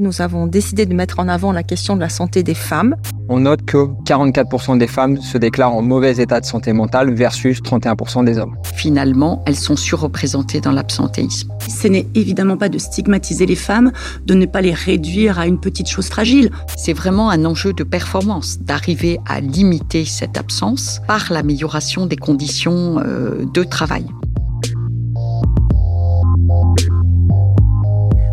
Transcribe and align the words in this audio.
Nous 0.00 0.22
avons 0.22 0.46
décidé 0.46 0.86
de 0.86 0.94
mettre 0.94 1.20
en 1.20 1.28
avant 1.28 1.52
la 1.52 1.62
question 1.62 1.94
de 1.94 2.00
la 2.00 2.08
santé 2.08 2.42
des 2.42 2.54
femmes. 2.54 2.96
On 3.28 3.40
note 3.40 3.66
que 3.66 3.76
44% 4.06 4.78
des 4.78 4.86
femmes 4.86 5.18
se 5.18 5.36
déclarent 5.36 5.74
en 5.74 5.82
mauvais 5.82 6.16
état 6.16 6.40
de 6.40 6.46
santé 6.46 6.72
mentale 6.72 7.12
versus 7.12 7.60
31% 7.60 8.24
des 8.24 8.38
hommes. 8.38 8.56
Finalement, 8.74 9.42
elles 9.44 9.58
sont 9.58 9.76
surreprésentées 9.76 10.62
dans 10.62 10.72
l'absentéisme. 10.72 11.52
Ce 11.68 11.86
n'est 11.86 12.06
évidemment 12.14 12.56
pas 12.56 12.70
de 12.70 12.78
stigmatiser 12.78 13.44
les 13.44 13.56
femmes, 13.56 13.92
de 14.24 14.32
ne 14.32 14.46
pas 14.46 14.62
les 14.62 14.72
réduire 14.72 15.38
à 15.38 15.46
une 15.46 15.60
petite 15.60 15.90
chose 15.90 16.08
fragile. 16.08 16.50
C'est 16.78 16.94
vraiment 16.94 17.28
un 17.28 17.44
enjeu 17.44 17.74
de 17.74 17.84
performance, 17.84 18.58
d'arriver 18.58 19.20
à 19.26 19.40
limiter 19.40 20.06
cette 20.06 20.38
absence 20.38 21.02
par 21.06 21.30
l'amélioration 21.30 22.06
des 22.06 22.16
conditions 22.16 23.00
euh, 23.04 23.44
de 23.52 23.64
travail. 23.64 24.06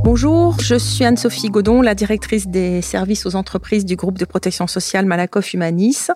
Bonjour, 0.10 0.58
je 0.62 0.76
suis 0.76 1.04
Anne-Sophie 1.04 1.50
Godon, 1.50 1.82
la 1.82 1.94
directrice 1.94 2.48
des 2.48 2.82
services 2.82 3.26
aux 3.26 3.36
entreprises 3.36 3.84
du 3.84 3.98
groupe 3.98 4.18
de 4.18 4.24
protection 4.24 4.66
sociale 4.66 5.06
Malakoff 5.06 5.54
Humanis. 5.54 6.08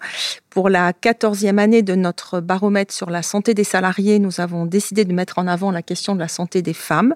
Pour 0.49 0.69
la 0.69 0.93
quatorzième 0.93 1.59
année 1.59 1.81
de 1.81 1.93
notre 1.93 2.39
baromètre 2.39 2.93
sur 2.93 3.09
la 3.09 3.21
santé 3.21 3.53
des 3.53 3.65
salariés, 3.65 4.19
nous 4.19 4.39
avons 4.39 4.65
décidé 4.65 5.03
de 5.03 5.11
mettre 5.11 5.39
en 5.39 5.47
avant 5.47 5.71
la 5.71 5.81
question 5.81 6.15
de 6.15 6.21
la 6.21 6.29
santé 6.29 6.61
des 6.61 6.71
femmes. 6.71 7.15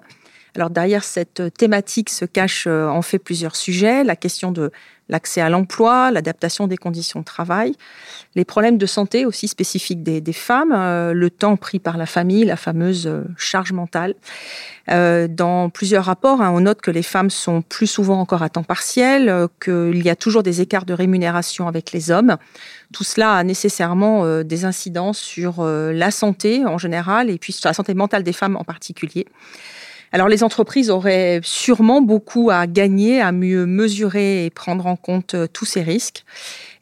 Derrière 0.70 1.04
cette 1.04 1.54
thématique 1.56 2.08
se 2.08 2.24
cache 2.24 2.66
euh, 2.66 2.88
en 2.88 3.02
fait 3.02 3.18
plusieurs 3.18 3.56
sujets, 3.56 4.04
la 4.04 4.16
question 4.16 4.52
de 4.52 4.70
l'accès 5.08 5.40
à 5.40 5.50
l'emploi, 5.50 6.10
l'adaptation 6.10 6.66
des 6.66 6.78
conditions 6.78 7.20
de 7.20 7.24
travail, 7.24 7.74
les 8.34 8.44
problèmes 8.44 8.76
de 8.76 8.86
santé 8.86 9.24
aussi 9.24 9.46
spécifiques 9.46 10.02
des, 10.02 10.32
femmes, 10.32 10.72
euh, 10.74 11.12
le 11.12 11.30
temps 11.30 11.56
pris 11.56 11.78
par 11.78 11.96
la 11.96 12.06
famille, 12.06 12.44
la 12.44 12.56
fameuse 12.56 13.06
euh, 13.06 13.22
charge 13.36 13.72
mentale. 13.72 14.14
dans 14.88 15.70
plusieurs 15.70 16.06
rapports, 16.06 16.40
hein, 16.40 16.50
on 16.52 16.60
note 16.60 16.80
que 16.80 16.90
les 16.90 17.04
femmes 17.04 17.30
sont 17.30 17.62
plus 17.62 17.86
souvent 17.86 18.18
encore 18.18 18.42
à 18.42 18.48
temps 18.48 18.64
partiel, 18.64 19.48
qu'il 19.62 20.02
y 20.02 20.10
a 20.10 20.16
toujours 20.16 20.42
des 20.42 20.60
écarts 20.60 20.86
de 20.86 20.94
rémunération 20.94 21.68
avec 21.68 21.92
les 21.92 22.10
hommes. 22.10 22.36
Tout 22.92 23.04
cela 23.04 23.34
a 23.34 23.44
nécessairement 23.44 24.42
des 24.42 24.64
incidences 24.64 25.18
sur 25.18 25.64
la 25.64 26.10
santé 26.10 26.64
en 26.64 26.78
général 26.78 27.30
et 27.30 27.38
puis 27.38 27.52
sur 27.52 27.68
la 27.68 27.74
santé 27.74 27.94
mentale 27.94 28.22
des 28.22 28.32
femmes 28.32 28.56
en 28.56 28.64
particulier. 28.64 29.26
Alors 30.12 30.28
les 30.28 30.44
entreprises 30.44 30.90
auraient 30.90 31.40
sûrement 31.42 32.00
beaucoup 32.00 32.50
à 32.50 32.66
gagner, 32.66 33.20
à 33.20 33.32
mieux 33.32 33.66
mesurer 33.66 34.46
et 34.46 34.50
prendre 34.50 34.86
en 34.86 34.96
compte 34.96 35.34
euh, 35.34 35.46
tous 35.52 35.64
ces 35.64 35.82
risques. 35.82 36.24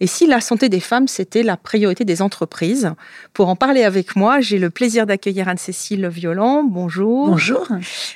Et 0.01 0.07
si 0.07 0.27
la 0.27 0.41
santé 0.41 0.69
des 0.69 0.81
femmes, 0.81 1.09
c'était 1.09 1.43
la 1.43 1.57
priorité 1.57 2.05
des 2.05 2.21
entreprises 2.21 2.93
Pour 3.33 3.49
en 3.49 3.57
parler 3.57 3.85
avec 3.85 4.17
moi, 4.17 4.41
j'ai 4.41 4.59
le 4.59 4.69
plaisir 4.69 5.07
d'accueillir 5.07 5.49
Anne-Cécile 5.49 6.09
Violent. 6.09 6.65
Bonjour. 6.65 7.31
Bonjour. 7.31 7.67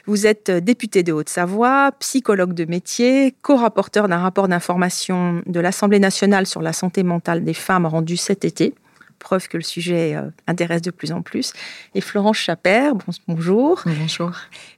Vous 0.07 0.27
êtes 0.27 0.51
députée 0.51 1.03
de 1.03 1.13
Haute-Savoie, 1.13 1.93
psychologue 2.01 2.53
de 2.53 2.65
métier, 2.65 3.35
co-rapporteur 3.43 4.09
d'un 4.09 4.19
rapport 4.19 4.49
d'information 4.49 5.43
de 5.47 5.61
l'Assemblée 5.61 6.01
nationale 6.01 6.47
sur 6.47 6.61
la 6.61 6.73
santé 6.73 7.03
mentale 7.03 7.45
des 7.45 7.55
femmes 7.55 7.87
rendu 7.87 8.17
cet 8.17 8.45
été 8.45 8.75
preuve 9.19 9.49
que 9.49 9.57
le 9.57 9.63
sujet 9.63 10.15
euh, 10.15 10.31
intéresse 10.47 10.83
de 10.83 10.91
plus 10.91 11.13
en 11.13 11.23
plus. 11.23 11.53
Et 11.95 12.01
Florence 12.01 12.39
Chaper, 12.39 12.93
bonjour. 13.27 13.83
Bonjour. 13.85 14.33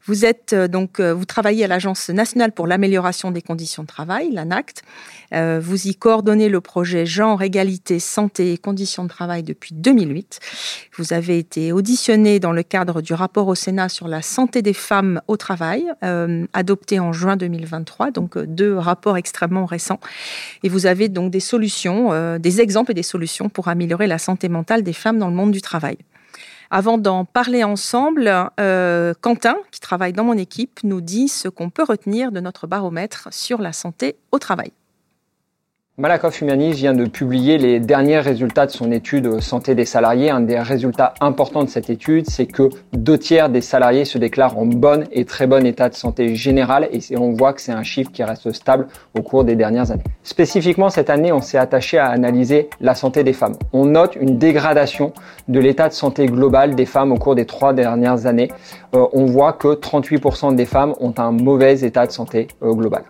Vous 0.07 0.25
êtes 0.25 0.53
euh, 0.53 0.69
donc, 0.69 1.01
euh, 1.01 1.13
vous 1.13 1.25
travaillez 1.25 1.65
à 1.65 1.69
l'Agence 1.69 2.09
nationale 2.09 2.53
pour 2.53 2.67
l'amélioration 2.67 3.31
des 3.31 3.43
conditions 3.43 3.83
de 3.83 3.89
travail, 3.89 4.31
l'ANACT. 4.33 4.83
Vous 5.33 5.89
y 5.89 5.95
coordonnez 5.95 6.49
le 6.49 6.61
projet 6.61 7.07
Genre, 7.07 7.43
Égalité, 7.43 7.99
Santé 7.99 8.53
et 8.53 8.59
Conditions 8.59 9.05
de 9.05 9.09
travail 9.09 9.43
depuis 9.43 9.75
2008. 9.75 10.41
Vous 10.97 11.13
avez 11.13 11.39
été 11.39 11.73
auditionné 11.73 12.41
dans 12.41 12.53
le 12.53 12.63
cadre 12.63 13.01
du 13.01 13.15
rapport 13.15 13.49
au 13.49 13.55
Sénat 13.55 13.89
sur 13.89 14.09
la 14.09 14.23
santé 14.23 14.63
des 14.63 14.73
femmes 14.73 15.21
au 15.29 15.37
travail, 15.37 15.87
adopté 16.53 16.99
en 16.99 17.13
juin 17.13 17.37
2023, 17.37 18.11
donc 18.11 18.39
deux 18.39 18.77
rapports 18.77 19.17
extrêmement 19.17 19.67
récents. 19.67 20.01
Et 20.63 20.69
vous 20.69 20.87
avez 20.87 21.09
donc 21.09 21.31
des 21.31 21.41
solutions, 21.41 22.39
des 22.39 22.61
exemples 22.61 22.93
et 22.93 22.95
des 22.95 23.03
solutions 23.03 23.49
pour 23.49 23.69
améliorer 23.69 24.07
la 24.07 24.19
santé 24.19 24.49
mentale 24.49 24.83
des 24.83 24.93
femmes 24.93 25.19
dans 25.19 25.29
le 25.29 25.35
monde 25.35 25.53
du 25.53 25.61
travail. 25.61 25.97
Avant 26.71 26.99
d'en 26.99 27.25
parler 27.25 27.65
ensemble, 27.65 28.33
euh, 28.61 29.13
Quentin, 29.21 29.57
qui 29.73 29.81
travaille 29.81 30.13
dans 30.13 30.23
mon 30.23 30.39
équipe, 30.39 30.79
nous 30.85 31.01
dit 31.01 31.29
ce 31.29 31.49
qu'on 31.49 31.69
peut 31.69 31.83
retenir 31.83 32.31
de 32.31 32.39
notre 32.39 32.69
baromètre 32.69 33.29
sur 33.33 33.61
la 33.61 33.73
santé 33.73 34.17
au 34.31 34.39
travail. 34.39 34.71
Malakoff 36.01 36.41
Humanis 36.41 36.73
vient 36.73 36.95
de 36.95 37.05
publier 37.05 37.59
les 37.59 37.79
derniers 37.79 38.21
résultats 38.21 38.65
de 38.65 38.71
son 38.71 38.91
étude 38.91 39.41
santé 39.41 39.75
des 39.75 39.85
salariés. 39.85 40.31
Un 40.31 40.41
des 40.41 40.59
résultats 40.59 41.13
importants 41.21 41.63
de 41.63 41.69
cette 41.69 41.91
étude, 41.91 42.25
c'est 42.27 42.47
que 42.47 42.71
deux 42.95 43.19
tiers 43.19 43.51
des 43.51 43.61
salariés 43.61 44.07
se 44.07 44.17
déclarent 44.17 44.57
en 44.57 44.65
bon 44.65 45.07
et 45.13 45.27
très 45.27 45.47
bon 45.47 45.67
état 45.67 45.91
de 45.91 45.95
santé 45.95 46.35
général 46.37 46.89
et 46.91 47.01
on 47.19 47.33
voit 47.33 47.53
que 47.53 47.61
c'est 47.61 47.73
un 47.73 47.83
chiffre 47.83 48.11
qui 48.11 48.25
reste 48.25 48.51
stable 48.53 48.89
au 49.15 49.21
cours 49.21 49.45
des 49.45 49.57
dernières 49.57 49.91
années. 49.91 50.05
Spécifiquement, 50.23 50.89
cette 50.89 51.11
année, 51.11 51.33
on 51.33 51.43
s'est 51.43 51.59
attaché 51.59 51.99
à 51.99 52.07
analyser 52.07 52.71
la 52.81 52.95
santé 52.95 53.23
des 53.23 53.35
femmes. 53.35 53.57
On 53.75 53.85
note 53.85 54.17
une 54.17 54.39
dégradation 54.39 55.13
de 55.49 55.61
l'état 55.61 55.91
de 55.91 55.93
santé 55.93 56.25
global 56.25 56.77
des 56.77 56.87
femmes 56.87 57.13
au 57.13 57.19
cours 57.19 57.35
des 57.35 57.45
trois 57.45 57.75
dernières 57.75 58.25
années. 58.25 58.51
Euh, 58.95 59.07
on 59.13 59.27
voit 59.27 59.53
que 59.53 59.75
38% 59.75 60.55
des 60.55 60.65
femmes 60.65 60.95
ont 60.99 61.13
un 61.19 61.31
mauvais 61.31 61.81
état 61.81 62.07
de 62.07 62.13
santé 62.13 62.49
euh, 62.63 62.73
global. 62.73 63.03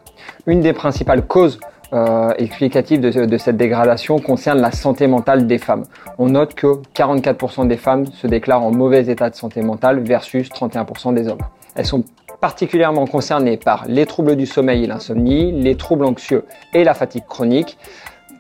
Une 0.49 0.61
des 0.61 0.73
principales 0.73 1.25
causes 1.25 1.61
euh, 1.93 2.33
explicatif 2.39 3.01
de, 3.01 3.11
de, 3.27 3.39
cette 3.39 3.57
dégradation 3.57 4.19
concerne 4.19 4.61
la 4.61 4.71
santé 4.71 5.07
mentale 5.07 5.47
des 5.47 5.59
femmes. 5.59 5.85
On 6.19 6.29
note 6.29 6.55
que 6.55 6.81
44% 6.95 7.67
des 7.67 7.77
femmes 7.77 8.07
se 8.07 8.27
déclarent 8.27 8.63
en 8.63 8.71
mauvais 8.71 9.07
état 9.07 9.29
de 9.29 9.35
santé 9.35 9.61
mentale 9.63 10.01
versus 10.01 10.49
31% 10.51 11.15
des 11.15 11.29
hommes. 11.29 11.41
Elles 11.75 11.87
sont 11.87 12.05
particulièrement 12.41 13.07
concernées 13.07 13.57
par 13.57 13.85
les 13.87 14.07
troubles 14.07 14.37
du 14.37 14.47
sommeil 14.47 14.85
et 14.85 14.87
l'insomnie, 14.87 15.53
les 15.53 15.77
troubles 15.77 16.05
anxieux 16.05 16.45
et 16.73 16.85
la 16.85 16.95
fatigue 16.95 17.27
chronique. 17.29 17.77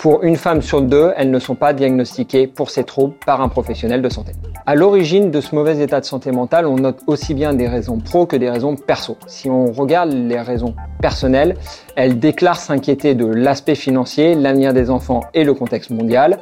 Pour 0.00 0.22
une 0.22 0.36
femme 0.36 0.62
sur 0.62 0.80
deux, 0.80 1.12
elles 1.18 1.30
ne 1.30 1.38
sont 1.38 1.54
pas 1.54 1.74
diagnostiquées 1.74 2.46
pour 2.46 2.70
ces 2.70 2.84
troubles 2.84 3.12
par 3.26 3.42
un 3.42 3.50
professionnel 3.50 4.00
de 4.00 4.08
santé. 4.08 4.32
À 4.64 4.74
l'origine 4.74 5.30
de 5.30 5.42
ce 5.42 5.54
mauvais 5.54 5.78
état 5.80 6.00
de 6.00 6.06
santé 6.06 6.32
mentale, 6.32 6.64
on 6.64 6.76
note 6.76 7.00
aussi 7.06 7.34
bien 7.34 7.52
des 7.52 7.68
raisons 7.68 7.98
pro 7.98 8.24
que 8.24 8.34
des 8.36 8.48
raisons 8.48 8.76
perso. 8.76 9.18
Si 9.26 9.50
on 9.50 9.66
regarde 9.66 10.10
les 10.10 10.40
raisons 10.40 10.74
personnelles, 11.02 11.54
elles 11.96 12.18
déclarent 12.18 12.56
s'inquiéter 12.56 13.14
de 13.14 13.26
l'aspect 13.26 13.74
financier, 13.74 14.34
l'avenir 14.34 14.72
des 14.72 14.88
enfants 14.88 15.20
et 15.34 15.44
le 15.44 15.52
contexte 15.52 15.90
mondial. 15.90 16.38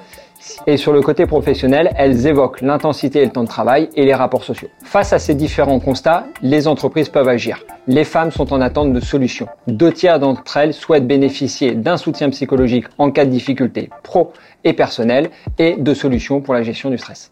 Et 0.66 0.76
sur 0.76 0.92
le 0.92 1.00
côté 1.00 1.26
professionnel, 1.26 1.92
elles 1.96 2.26
évoquent 2.26 2.60
l'intensité 2.60 3.20
et 3.20 3.24
le 3.24 3.30
temps 3.30 3.42
de 3.42 3.48
travail 3.48 3.88
et 3.94 4.04
les 4.04 4.14
rapports 4.14 4.44
sociaux. 4.44 4.68
Face 4.84 5.12
à 5.12 5.18
ces 5.18 5.34
différents 5.34 5.80
constats, 5.80 6.26
les 6.42 6.68
entreprises 6.68 7.08
peuvent 7.08 7.28
agir. 7.28 7.64
Les 7.86 8.04
femmes 8.04 8.30
sont 8.30 8.52
en 8.52 8.60
attente 8.60 8.92
de 8.92 9.00
solutions. 9.00 9.48
Deux 9.66 9.92
tiers 9.92 10.18
d'entre 10.18 10.56
elles 10.56 10.74
souhaitent 10.74 11.06
bénéficier 11.06 11.74
d'un 11.74 11.96
soutien 11.96 12.30
psychologique 12.30 12.86
en 12.98 13.10
cas 13.10 13.24
de 13.24 13.30
difficultés 13.30 13.90
pro 14.02 14.32
et 14.64 14.72
personnelles 14.72 15.30
et 15.58 15.76
de 15.76 15.94
solutions 15.94 16.40
pour 16.40 16.54
la 16.54 16.62
gestion 16.62 16.90
du 16.90 16.98
stress. 16.98 17.30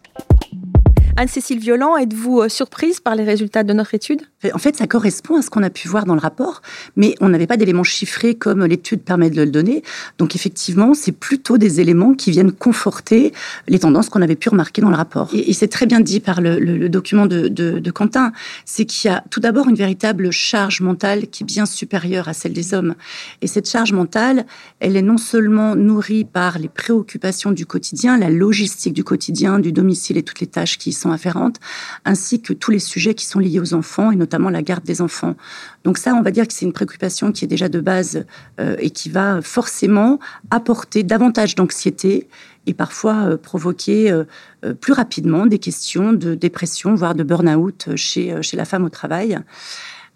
Anne-Cécile 1.19 1.57
Violent, 1.57 1.97
êtes-vous 1.97 2.41
euh, 2.41 2.47
surprise 2.47 2.99
par 2.99 3.15
les 3.15 3.23
résultats 3.23 3.63
de 3.63 3.73
notre 3.73 3.95
étude? 3.95 4.21
En 4.53 4.59
fait, 4.59 4.75
ça 4.75 4.85
correspond 4.85 5.35
à 5.37 5.41
ce 5.41 5.49
qu'on 5.49 5.63
a 5.63 5.71
pu 5.71 5.87
voir 5.87 6.05
dans 6.05 6.13
le 6.13 6.19
rapport, 6.19 6.61
mais 6.95 7.15
on 7.21 7.29
n'avait 7.29 7.47
pas 7.47 7.57
d'éléments 7.57 7.83
chiffrés 7.83 8.35
comme 8.35 8.63
l'étude 8.63 9.01
permet 9.01 9.31
de 9.31 9.41
le 9.41 9.49
donner. 9.49 9.81
Donc 10.19 10.35
effectivement, 10.35 10.93
c'est 10.93 11.11
plutôt 11.11 11.57
des 11.57 11.81
éléments 11.81 12.13
qui 12.13 12.29
viennent 12.29 12.51
conforter 12.51 13.33
les 13.67 13.79
tendances 13.79 14.09
qu'on 14.09 14.21
avait 14.21 14.35
pu 14.35 14.49
remarquer 14.49 14.79
dans 14.79 14.91
le 14.91 14.95
rapport. 14.95 15.31
Et, 15.33 15.53
c'est 15.53 15.67
très 15.67 15.87
bien 15.87 16.01
dit 16.01 16.19
par 16.19 16.39
le, 16.39 16.87
document 16.87 17.25
de, 17.25 17.47
de 17.47 17.91
Quentin, 17.91 18.31
c'est 18.65 18.85
qu'il 18.85 19.09
y 19.09 19.11
a 19.11 19.23
tout 19.31 19.39
d'abord 19.39 19.67
une 19.67 19.75
véritable 19.75 20.29
charge 20.29 20.81
mentale 20.81 21.29
qui 21.29 21.41
est 21.41 21.47
bien 21.47 21.65
supérieure 21.65 22.27
à 22.27 22.33
celle 22.33 22.53
des 22.53 22.75
hommes. 22.75 22.93
Et 23.41 23.47
cette 23.47 23.67
charge 23.67 23.91
mentale, 23.91 24.45
elle 24.79 24.95
est 24.95 25.01
non 25.01 25.17
seulement 25.17 25.75
nourrie 25.75 26.25
par 26.25 26.59
les 26.59 26.69
préoccupations 26.69 27.49
du 27.49 27.65
quotidien, 27.65 28.19
la 28.19 28.29
logistique 28.29 28.93
du 28.93 29.03
quotidien, 29.03 29.57
du 29.57 29.71
domicile 29.71 30.17
et 30.17 30.23
toutes 30.23 30.41
les 30.41 30.47
tâches 30.47 30.77
qui 30.77 30.91
y 30.91 30.93
sont 30.93 31.06
afférentes, 31.11 31.57
ainsi 32.05 32.41
que 32.41 32.53
tous 32.53 32.71
les 32.71 32.79
sujets 32.79 33.13
qui 33.13 33.25
sont 33.25 33.39
liés 33.39 33.59
aux 33.59 33.73
enfants, 33.73 34.11
et 34.11 34.15
notamment 34.15 34.49
la 34.49 34.61
garde 34.61 34.83
des 34.83 35.01
enfants. 35.01 35.35
Donc 35.83 35.97
ça, 35.97 36.13
on 36.13 36.21
va 36.21 36.31
dire 36.31 36.47
que 36.47 36.53
c'est 36.53 36.65
une 36.65 36.73
préoccupation 36.73 37.31
qui 37.31 37.45
est 37.45 37.47
déjà 37.47 37.69
de 37.69 37.79
base 37.79 38.25
euh, 38.59 38.75
et 38.79 38.89
qui 38.89 39.09
va 39.09 39.41
forcément 39.41 40.19
apporter 40.51 41.03
davantage 41.03 41.55
d'anxiété 41.55 42.27
et 42.65 42.73
parfois 42.73 43.23
euh, 43.23 43.37
provoquer 43.37 44.11
euh, 44.11 44.25
plus 44.81 44.93
rapidement 44.93 45.45
des 45.45 45.59
questions 45.59 46.13
de 46.13 46.35
dépression, 46.35 46.95
voire 46.95 47.15
de 47.15 47.23
burn-out 47.23 47.95
chez, 47.95 48.41
chez 48.41 48.57
la 48.57 48.65
femme 48.65 48.83
au 48.83 48.89
travail. 48.89 49.39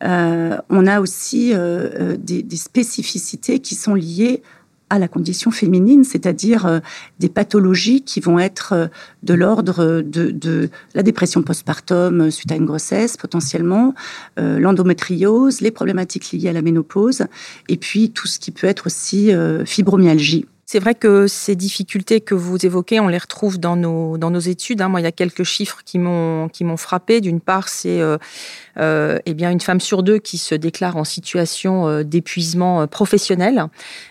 on 0.02 0.88
a 0.88 1.00
aussi 1.00 1.54
des, 1.54 2.42
des, 2.42 2.58
spécificités 2.58 3.60
qui 3.60 3.76
sont 3.76 3.94
liées 3.94 4.42
à 4.92 5.00
la 5.00 5.08
condition 5.08 5.52
féminine, 5.52 6.04
c'est-à-dire 6.04 6.66
euh, 6.66 6.80
des 7.18 7.30
pathologies 7.30 8.02
qui 8.02 8.20
vont 8.20 8.40
être 8.40 8.74
euh, 8.74 8.88
de 9.24 9.34
l'ordre 9.34 10.02
de, 10.02 10.70
la 10.94 11.02
dépression 11.02 11.42
postpartum 11.44 12.22
euh, 12.22 12.30
suite 12.30 12.52
à 12.52 12.56
une 12.56 12.66
grossesse 12.66 13.16
potentiellement, 13.16 13.96
l'endométriose, 14.38 15.62
les 15.62 15.72
problématiques 15.72 16.32
liées 16.32 16.50
à 16.50 16.54
la 16.54 16.62
ménopause, 16.62 17.24
et 17.70 17.78
puis 17.78 18.12
tout 18.12 18.28
ce 18.28 18.40
qui 18.40 18.52
peut 18.52 18.68
être 18.68 18.88
aussi 18.88 19.32
fibromyalgie. 19.66 20.46
C'est 20.72 20.80
vrai 20.80 20.96
que 20.96 21.28
ces 21.28 21.58
difficultés 21.58 22.22
que 22.22 22.34
vous 22.34 22.66
évoquez, 22.66 23.02
on 23.02 23.10
les 23.10 23.18
retrouve 23.18 23.60
dans 23.60 23.76
nos, 23.76 24.18
dans 24.18 24.32
nos 24.32 24.40
études. 24.40 24.82
Hein. 24.82 24.88
Moi, 24.88 25.02
il 25.02 25.04
y 25.04 25.06
a 25.06 25.12
quelques 25.12 25.44
chiffres 25.44 25.82
qui 25.84 26.00
m'ont, 26.00 26.50
frappé. 26.78 27.20
D'une 27.20 27.42
part, 27.42 27.68
c'est 27.68 28.00
euh, 28.00 28.18
euh, 28.78 29.20
eh 29.26 29.32
une 29.44 29.60
femme 29.60 29.82
sur 29.82 30.02
deux 30.02 30.18
qui 30.18 30.38
se 30.38 30.56
déclare 30.56 30.96
en 30.96 31.04
situation 31.04 31.90
euh, 31.90 32.04
d'épuisement 32.04 32.88
professionnel. 32.88 33.66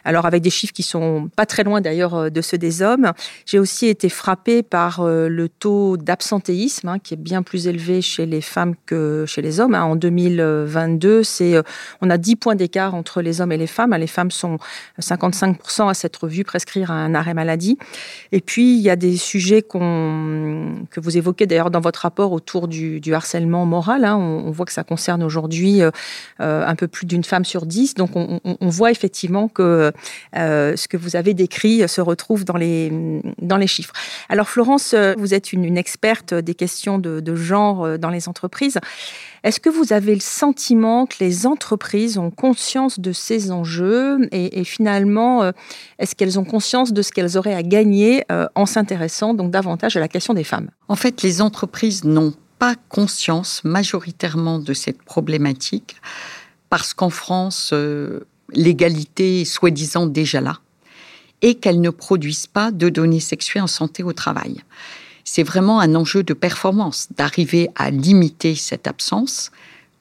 Alors 0.04 0.26
avec 0.26 0.42
des 0.42 0.50
chiffres 0.50 0.74
qui 0.74 0.82
sont 0.82 1.30
pas 1.34 1.46
très 1.46 1.64
loin 1.64 1.80
d'ailleurs 1.80 2.30
de 2.30 2.40
ceux 2.42 2.58
des 2.58 2.82
hommes. 2.82 3.12
J'ai 3.46 3.58
aussi 3.58 3.86
été 3.86 4.10
frappée 4.10 4.62
par 4.62 5.02
le 5.02 5.48
taux 5.48 5.96
d'absentéisme 5.96 6.88
hein, 6.88 6.98
qui 6.98 7.14
est 7.14 7.16
bien 7.16 7.42
plus 7.42 7.68
élevé 7.68 8.02
chez 8.02 8.26
les 8.26 8.42
femmes 8.42 8.74
que 8.84 9.24
chez 9.26 9.40
les 9.40 9.60
hommes. 9.60 9.74
Hein. 9.74 9.84
En 9.84 9.96
2022, 9.96 11.22
c'est 11.22 11.54
on 12.02 12.10
a 12.10 12.18
10 12.18 12.36
points 12.36 12.54
d'écart 12.54 12.94
entre 12.94 13.22
les 13.22 13.40
hommes 13.40 13.52
et 13.52 13.56
les 13.56 13.66
femmes. 13.66 13.94
Les 13.94 14.06
femmes 14.06 14.30
sont 14.30 14.58
55% 15.00 15.88
à 15.88 15.94
s'être 15.94 16.28
vues 16.28 16.44
prescrire 16.50 16.90
un 16.90 17.14
arrêt 17.14 17.34
maladie. 17.34 17.78
Et 18.32 18.40
puis 18.40 18.74
il 18.76 18.82
y 18.82 18.90
a 18.90 18.96
des 18.96 19.16
sujets 19.16 19.62
qu'on 19.62 20.74
que 20.90 20.98
vous 20.98 21.16
évoquez 21.16 21.46
d'ailleurs 21.46 21.70
dans 21.70 21.80
votre 21.80 22.00
rapport 22.00 22.32
autour 22.32 22.66
du, 22.66 23.00
harcèlement 23.14 23.66
moral. 23.66 24.04
Hein. 24.04 24.16
On, 24.16 24.48
on 24.48 24.50
voit 24.50 24.66
que 24.66 24.72
ça 24.72 24.82
concerne 24.82 25.22
aujourd'hui 25.22 25.80
euh, 25.80 25.92
euh, 26.40 26.66
un 26.66 26.74
peu 26.74 26.88
plus 26.88 27.06
d'une 27.06 27.22
femme 27.22 27.44
sur 27.44 27.66
dix. 27.66 27.94
Donc 27.94 28.10
on, 28.14 28.68
voit 28.68 28.90
effectivement 28.90 29.48
que 29.48 29.92
euh, 30.36 30.76
ce 30.76 30.88
que 30.88 30.96
vous 30.96 31.14
avez 31.16 31.34
décrit 31.34 31.88
se 31.88 32.00
retrouve 32.00 32.44
dans 32.44 32.56
les, 32.56 32.90
dans 33.40 33.56
les 33.56 33.66
chiffres. 33.66 33.92
Alors 34.28 34.48
Florence, 34.48 34.94
vous 35.18 35.34
êtes 35.34 35.52
une, 35.52 35.78
experte 35.78 36.34
des 36.34 36.54
questions 36.54 36.98
de, 36.98 37.34
genre 37.34 37.98
dans 37.98 38.10
les 38.10 38.28
entreprises. 38.28 38.78
Est-ce 39.42 39.60
que 39.60 39.70
vous 39.70 39.92
avez 39.92 40.14
le 40.14 40.20
sentiment 40.20 41.06
que 41.06 41.16
les 41.20 41.46
entreprises 41.46 42.18
ont 42.18 42.30
conscience 42.30 43.00
de 43.00 43.12
ces 43.12 43.50
enjeux 43.50 44.28
et, 44.32 44.64
finalement, 44.64 45.50
est-ce 45.98 46.14
qu'elles 46.14 46.38
ont 46.38 46.44
conscience 46.44 46.92
de 46.92 47.02
ce 47.02 47.10
qu'elles 47.10 47.38
auraient 47.38 47.54
à 47.54 47.62
gagner 47.62 48.24
en 48.54 48.66
s'intéressant 48.66 49.32
donc 49.34 49.50
davantage 49.50 49.96
à 49.96 50.00
la 50.00 50.08
question 50.08 50.34
des 50.34 50.44
femmes? 50.44 50.70
En 50.88 50.96
fait, 50.96 51.22
les 51.22 51.40
entreprises 51.40 52.04
n'ont 52.04 52.34
pas 52.60 52.76
conscience 52.90 53.64
majoritairement 53.64 54.58
de 54.58 54.74
cette 54.74 55.02
problématique 55.02 55.96
parce 56.68 56.94
qu'en 56.94 57.10
France, 57.10 57.70
euh, 57.72 58.20
l'égalité 58.52 59.40
est 59.40 59.44
soi-disant 59.46 60.06
déjà 60.06 60.40
là 60.40 60.60
et 61.42 61.54
qu'elles 61.54 61.80
ne 61.80 61.90
produisent 61.90 62.46
pas 62.46 62.70
de 62.70 62.90
données 62.90 63.18
sexuées 63.20 63.62
en 63.62 63.66
santé 63.66 64.02
au 64.02 64.12
travail. 64.12 64.62
C'est 65.24 65.42
vraiment 65.42 65.80
un 65.80 65.94
enjeu 65.94 66.22
de 66.22 66.34
performance 66.34 67.08
d'arriver 67.16 67.70
à 67.76 67.90
limiter 67.90 68.54
cette 68.54 68.86
absence 68.86 69.50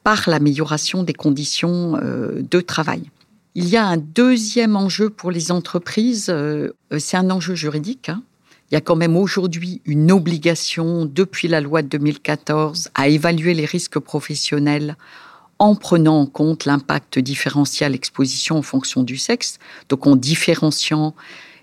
par 0.03 0.29
l'amélioration 0.29 1.03
des 1.03 1.13
conditions 1.13 1.97
euh, 2.01 2.41
de 2.41 2.61
travail. 2.61 3.03
Il 3.55 3.67
y 3.67 3.77
a 3.77 3.85
un 3.85 3.97
deuxième 3.97 4.75
enjeu 4.75 5.09
pour 5.09 5.31
les 5.31 5.51
entreprises, 5.51 6.27
euh, 6.29 6.69
c'est 6.97 7.17
un 7.17 7.29
enjeu 7.29 7.55
juridique. 7.55 8.09
Hein 8.09 8.23
il 8.71 8.75
y 8.75 8.77
a 8.77 8.81
quand 8.81 8.95
même 8.95 9.17
aujourd'hui 9.17 9.81
une 9.85 10.11
obligation, 10.11 11.05
depuis 11.05 11.47
la 11.47 11.59
loi 11.59 11.81
de 11.81 11.87
2014, 11.87 12.91
à 12.93 13.07
évaluer 13.07 13.55
les 13.55 13.65
risques 13.65 13.97
professionnels 13.97 14.95
en 15.57 15.75
prenant 15.75 16.21
en 16.21 16.25
compte 16.27 16.65
l'impact 16.65 17.17
différentiel 17.17 17.95
exposition 17.95 18.57
en 18.57 18.61
fonction 18.61 19.01
du 19.01 19.17
sexe, 19.17 19.57
donc 19.89 20.05
en 20.05 20.15
différenciant 20.15 21.15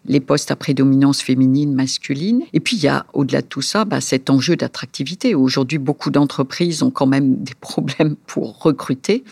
les 0.08 0.20
postes 0.20 0.50
à 0.50 0.56
prédominance 0.56 1.23
féminine, 1.23 1.75
masculine. 1.75 2.43
Et 2.53 2.61
puis, 2.61 2.76
il 2.76 2.82
y 2.82 2.88
a, 2.88 3.06
au-delà 3.12 3.43
de 3.43 3.47
tout 3.47 3.62
ça, 3.62 3.85
bah, 3.85 4.00
cet 4.00 4.31
enjeu 4.31 4.56
d'attractivité. 4.56 5.35
Aujourd'hui, 5.35 5.79
beaucoup 5.79 6.11
d'entreprises 6.11 6.82
ont 6.82 6.91
quand 6.91 7.06
même 7.06 7.37
des 7.37 7.55
problèmes 7.61 8.17
pour 8.26 8.61
recruter. 8.62 9.25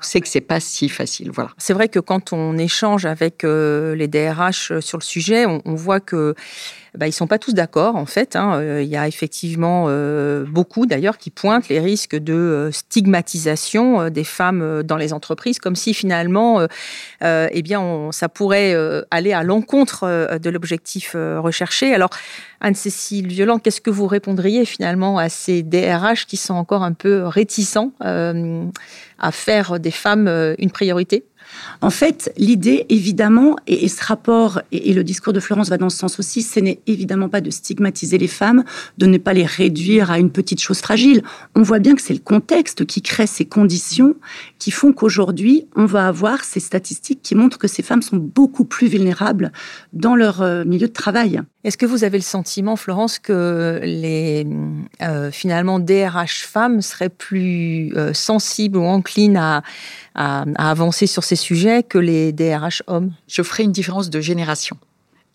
On 0.00 0.02
sait 0.02 0.20
que 0.20 0.28
c'est 0.28 0.40
pas 0.40 0.60
si 0.60 0.88
facile. 0.88 1.30
Voilà. 1.30 1.50
C'est 1.58 1.72
vrai 1.72 1.88
que 1.88 1.98
quand 1.98 2.32
on 2.32 2.58
échange 2.58 3.06
avec 3.06 3.44
euh, 3.44 3.94
les 3.94 4.08
DRH 4.08 4.78
sur 4.80 4.98
le 4.98 5.04
sujet, 5.04 5.46
on 5.46 5.74
voit 5.74 6.00
que 6.00 6.34
bah, 6.96 7.08
ils 7.08 7.12
sont 7.12 7.26
pas 7.26 7.38
tous 7.38 7.54
d'accord 7.54 7.96
en 7.96 8.06
fait. 8.06 8.36
Hein. 8.36 8.54
Euh, 8.60 8.82
il 8.82 8.88
y 8.88 8.96
a 8.96 9.08
effectivement 9.08 9.86
euh, 9.88 10.44
beaucoup 10.48 10.86
d'ailleurs 10.86 11.18
qui 11.18 11.30
pointent 11.30 11.68
les 11.68 11.80
risques 11.80 12.16
de 12.16 12.32
euh, 12.32 12.72
stigmatisation 12.72 14.10
des 14.10 14.24
femmes 14.24 14.82
dans 14.82 14.96
les 14.96 15.12
entreprises, 15.12 15.58
comme 15.58 15.76
si 15.76 15.94
finalement, 15.94 16.66
eh 17.22 17.62
bien, 17.62 18.08
ça 18.12 18.28
pourrait 18.28 18.74
aller 19.10 19.32
à 19.32 19.42
l'encontre 19.42 20.38
de 20.38 20.50
l'objectif 20.50 21.14
recherché. 21.14 21.94
Alors, 21.94 22.10
Anne-Cécile 22.60 23.28
Violent, 23.28 23.58
qu'est-ce 23.58 23.80
que 23.80 23.90
vous 23.90 24.06
répondriez 24.06 24.64
finalement 24.64 25.18
à 25.18 25.28
ces 25.28 25.62
DRH 25.62 26.26
qui 26.26 26.36
sont 26.36 26.54
encore 26.54 26.82
un 26.82 26.92
peu 26.92 27.24
réticents 27.24 27.92
à 28.00 29.32
faire 29.32 29.80
des 29.80 29.90
femmes 29.90 30.28
une 30.58 30.70
priorité? 30.70 31.24
En 31.80 31.90
fait, 31.90 32.32
l'idée, 32.36 32.86
évidemment, 32.88 33.56
et, 33.66 33.88
ce 33.88 34.04
rapport 34.04 34.60
et, 34.72 34.92
le 34.92 35.04
discours 35.04 35.32
de 35.32 35.40
Florence 35.40 35.68
va 35.68 35.76
dans 35.76 35.90
ce 35.90 35.98
sens 35.98 36.18
aussi, 36.18 36.42
ce 36.42 36.60
n'est 36.60 36.80
évidemment 36.86 37.28
pas 37.28 37.40
de 37.40 37.50
stigmatiser 37.50 38.18
les 38.18 38.28
femmes, 38.28 38.64
de 38.98 39.06
ne 39.06 39.18
pas 39.18 39.32
les 39.32 39.44
réduire 39.44 40.10
à 40.10 40.18
une 40.18 40.30
petite 40.30 40.60
chose 40.60 40.78
fragile. 40.78 41.22
On 41.54 41.62
voit 41.62 41.78
bien 41.78 41.94
que 41.94 42.02
c'est 42.02 42.14
le 42.14 42.20
contexte 42.20 42.84
qui 42.86 43.02
crée 43.02 43.26
ces 43.26 43.44
conditions 43.44 44.14
qui 44.58 44.70
font 44.70 44.92
qu'aujourd'hui, 44.92 45.66
on 45.76 45.86
va 45.86 46.08
avoir 46.08 46.44
ces 46.44 46.60
statistiques 46.60 47.20
qui 47.22 47.34
montrent 47.34 47.58
que 47.58 47.68
ces 47.68 47.82
femmes 47.82 48.02
sont 48.02 48.16
beaucoup 48.16 48.64
plus 48.64 48.86
vulnérables 48.86 49.52
dans 49.92 50.16
leur 50.16 50.42
euh, 50.42 50.64
milieu 50.64 50.88
de 50.88 50.92
travail. 50.92 51.42
Est-ce 51.64 51.78
que 51.78 51.86
vous 51.86 52.04
avez 52.04 52.18
le 52.18 52.22
sentiment, 52.22 52.76
Florence, 52.76 53.18
que 53.18 53.80
les 53.82 54.46
euh, 55.00 55.30
finalement 55.30 55.78
DRH 55.78 56.44
femmes 56.44 56.82
seraient 56.82 57.08
plus 57.08 57.90
euh, 57.96 58.12
sensibles 58.12 58.76
ou 58.76 58.84
enclines 58.84 59.38
à, 59.38 59.62
avancer 60.14 61.06
sur 61.06 61.24
ces 61.24 61.36
sujets 61.36 61.82
que 61.82 61.96
les 61.96 62.32
DRH 62.32 62.82
hommes? 62.86 63.12
Je 63.26 63.42
ferai 63.42 63.62
une 63.62 63.72
différence 63.72 64.10
de 64.10 64.20
génération. 64.20 64.76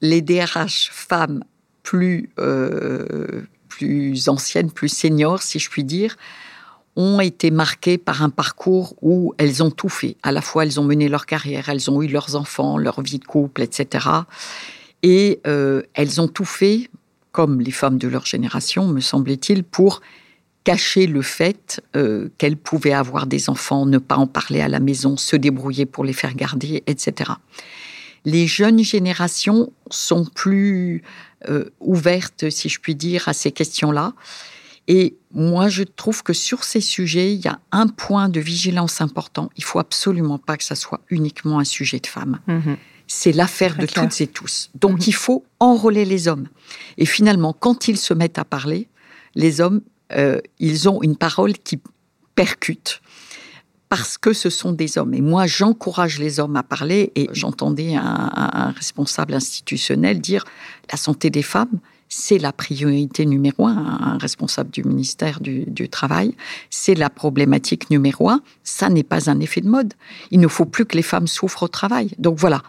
Les 0.01 0.21
DRH 0.21 0.91
femmes 0.93 1.43
plus 1.81 2.29
euh, 2.37 3.41
plus 3.67 4.29
anciennes, 4.29 4.71
plus 4.71 4.89
seniors, 4.89 5.41
si 5.41 5.57
je 5.57 5.69
puis 5.69 5.83
dire, 5.83 6.15
ont 6.95 7.19
été 7.21 7.49
marquées 7.49 7.97
par 7.97 8.21
un 8.21 8.29
parcours 8.29 8.95
où 9.01 9.33
elles 9.37 9.63
ont 9.63 9.71
tout 9.71 9.89
fait. 9.89 10.15
À 10.21 10.31
la 10.31 10.41
fois, 10.41 10.63
elles 10.63 10.79
ont 10.79 10.83
mené 10.83 11.09
leur 11.09 11.25
carrière, 11.25 11.69
elles 11.69 11.89
ont 11.89 12.01
eu 12.03 12.07
leurs 12.07 12.35
enfants, 12.35 12.77
leur 12.77 13.01
vie 13.01 13.19
de 13.19 13.25
couple, 13.25 13.61
etc. 13.61 14.07
Et 15.03 15.39
euh, 15.47 15.81
elles 15.93 16.19
ont 16.19 16.27
tout 16.27 16.45
fait, 16.45 16.89
comme 17.31 17.61
les 17.61 17.71
femmes 17.71 17.97
de 17.97 18.07
leur 18.07 18.25
génération, 18.25 18.87
me 18.87 18.99
semblait-il, 18.99 19.63
pour 19.63 20.01
cacher 20.63 21.07
le 21.07 21.21
fait 21.21 21.81
euh, 21.95 22.29
qu'elles 22.37 22.57
pouvaient 22.57 22.93
avoir 22.93 23.27
des 23.27 23.49
enfants, 23.49 23.85
ne 23.85 23.97
pas 23.97 24.17
en 24.17 24.27
parler 24.27 24.61
à 24.61 24.67
la 24.67 24.79
maison, 24.79 25.17
se 25.17 25.35
débrouiller 25.35 25.85
pour 25.85 26.03
les 26.03 26.13
faire 26.13 26.35
garder, 26.35 26.83
etc. 26.85 27.31
Les 28.25 28.45
jeunes 28.47 28.83
générations 28.83 29.71
sont 29.89 30.25
plus 30.25 31.01
euh, 31.47 31.65
ouvertes, 31.79 32.49
si 32.49 32.67
je 32.67 32.79
puis 32.79 32.95
dire, 32.95 33.27
à 33.29 33.33
ces 33.33 33.51
questions-là. 33.51 34.13
Et 34.87 35.15
moi, 35.31 35.69
je 35.69 35.83
trouve 35.83 36.23
que 36.23 36.33
sur 36.33 36.63
ces 36.63 36.81
sujets, 36.81 37.33
il 37.33 37.39
y 37.39 37.47
a 37.47 37.59
un 37.71 37.87
point 37.87 38.27
de 38.27 38.39
vigilance 38.39 39.01
important. 39.01 39.49
Il 39.55 39.63
faut 39.63 39.79
absolument 39.79 40.39
pas 40.39 40.57
que 40.57 40.63
ça 40.63 40.75
soit 40.75 41.01
uniquement 41.09 41.59
un 41.59 41.63
sujet 41.63 41.99
de 41.99 42.07
femmes. 42.07 42.39
Mmh 42.47 42.73
c'est 43.09 43.31
l'affaire 43.31 43.75
de 43.75 43.87
toutes 43.87 44.21
et 44.21 44.27
tous. 44.27 44.69
Donc 44.75 44.99
mhm. 44.99 45.03
il 45.07 45.13
faut 45.15 45.43
enrôler 45.59 46.05
les 46.05 46.29
hommes. 46.29 46.47
Et 46.97 47.05
finalement, 47.05 47.53
quand 47.53 47.87
ils 47.87 47.97
se 47.97 48.13
mettent 48.13 48.37
à 48.37 48.45
parler, 48.45 48.87
les 49.35 49.59
hommes, 49.59 49.81
euh, 50.13 50.39
ils 50.59 50.87
ont 50.87 51.01
une 51.01 51.17
parole 51.17 51.53
qui 51.53 51.79
percute 52.35 53.01
parce 53.89 54.19
que 54.19 54.33
ce 54.33 54.51
sont 54.51 54.71
des 54.71 54.99
hommes. 54.99 55.15
Et 55.15 55.21
moi, 55.21 55.47
j'encourage 55.47 56.19
les 56.19 56.39
hommes 56.39 56.55
à 56.55 56.63
parler. 56.63 57.11
Et 57.15 57.27
j'entendais 57.33 57.95
un, 57.95 58.71
responsable 58.77 59.33
institutionnel 59.33 60.21
dire 60.21 60.45
la 60.91 60.97
santé 60.97 61.31
des 61.31 61.41
femmes, 61.41 61.79
c'est 62.07 62.37
la 62.37 62.53
priorité 62.53 63.25
numéro 63.25 63.67
un, 63.67 63.99
un 64.01 64.17
responsable 64.17 64.69
du 64.69 64.83
ministère 64.83 65.39
du, 65.39 65.89
Travail, 65.89 66.35
c'est 66.69 66.95
la 66.95 67.09
problématique 67.09 67.89
numéro 67.89 68.29
un. 68.29 68.41
Ça 68.63 68.89
n'est 68.89 69.03
pas 69.03 69.29
un 69.29 69.39
effet 69.39 69.61
de 69.61 69.69
mode. 69.69 69.93
Il 70.29 70.39
ne 70.39 70.47
faut 70.47 70.65
plus 70.65 70.85
que 70.85 70.95
les 70.95 71.03
femmes 71.03 71.27
souffrent 71.27 71.63
au 71.63 71.67
travail. 71.67 72.11
Donc 72.19 72.37
voilà, 72.37 72.61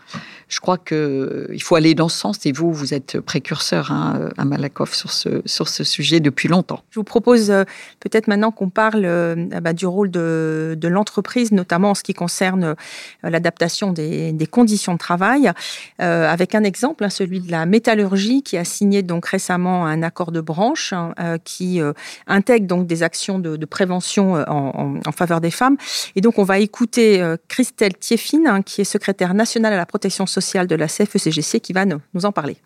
je 0.51 0.61
crois 0.61 0.77
qu'il 0.77 0.97
euh, 0.97 1.59
faut 1.61 1.77
aller 1.77 1.95
dans 1.95 2.09
ce 2.09 2.19
sens. 2.19 2.45
Et 2.45 2.53
vous, 2.53 2.73
vous 2.73 2.93
êtes 2.93 3.21
précurseur 3.21 3.91
hein, 3.93 4.29
à 4.37 4.45
Malakoff 4.45 4.95
sur 4.95 5.11
ce, 5.11 5.41
sur 5.47 5.69
ce 5.69 5.85
sujet 5.85 6.21
depuis 6.21 6.49
longtemps. 6.49 6.83
Je 6.91 6.99
vous 6.99 7.05
propose 7.05 7.51
euh, 7.51 7.65
peut-être 8.01 8.29
maintenant 8.29 8.51
qu'on 8.51 8.69
parle 8.69 9.05
euh, 9.05 9.35
bah, 9.63 9.73
du 9.73 9.87
rôle 9.87 10.11
de, 10.11 10.77
l'entreprise, 10.83 11.53
notamment 11.53 11.91
en 11.91 11.95
ce 11.95 12.03
qui 12.03 12.15
concerne 12.15 12.75
l'adaptation 13.23 13.93
des, 13.93 14.49
conditions 14.51 14.95
de 14.95 14.99
travail, 14.99 15.53
avec 15.99 16.57
un 16.57 16.65
exemple, 16.65 17.05
hein, 17.05 17.11
celui 17.11 17.39
de 17.39 17.51
la 17.51 17.65
métallurgie, 17.65 18.43
qui 18.43 18.57
a 18.57 18.65
signé 18.65 19.03
donc 19.03 19.27
récemment 19.27 19.87
un 19.87 20.03
accord 20.03 20.33
de 20.33 20.41
branche 20.41 20.93
hein, 20.93 21.15
euh, 21.21 21.39
qui 21.45 21.81
euh, 21.81 21.93
intègre 22.27 22.67
donc 22.67 22.87
des 22.87 23.03
actions 23.03 23.39
de, 23.39 23.65
prévention 23.67 24.37
euh, 24.37 24.45
en, 24.49 25.13
faveur 25.13 25.41
des 25.41 25.51
femmes. 25.51 25.77
Et 26.17 26.21
donc, 26.21 26.39
on 26.39 26.45
va 26.45 26.59
écouter 26.59 27.23
Christelle 27.49 27.95
Thieffine, 27.95 28.47
hein, 28.47 28.63
qui 28.63 28.81
est 28.81 28.85
secrétaire 28.85 29.35
nationale 29.35 29.73
à 29.73 29.77
la 29.77 29.87
protection 29.87 30.27
sociale 30.27 30.40
de 30.67 30.75
la 30.75 30.87
CFECGC, 30.87 31.61
qui 31.61 31.73
va 31.73 31.85
nous 31.85 32.27
en 32.27 32.33
parler. 32.33 32.57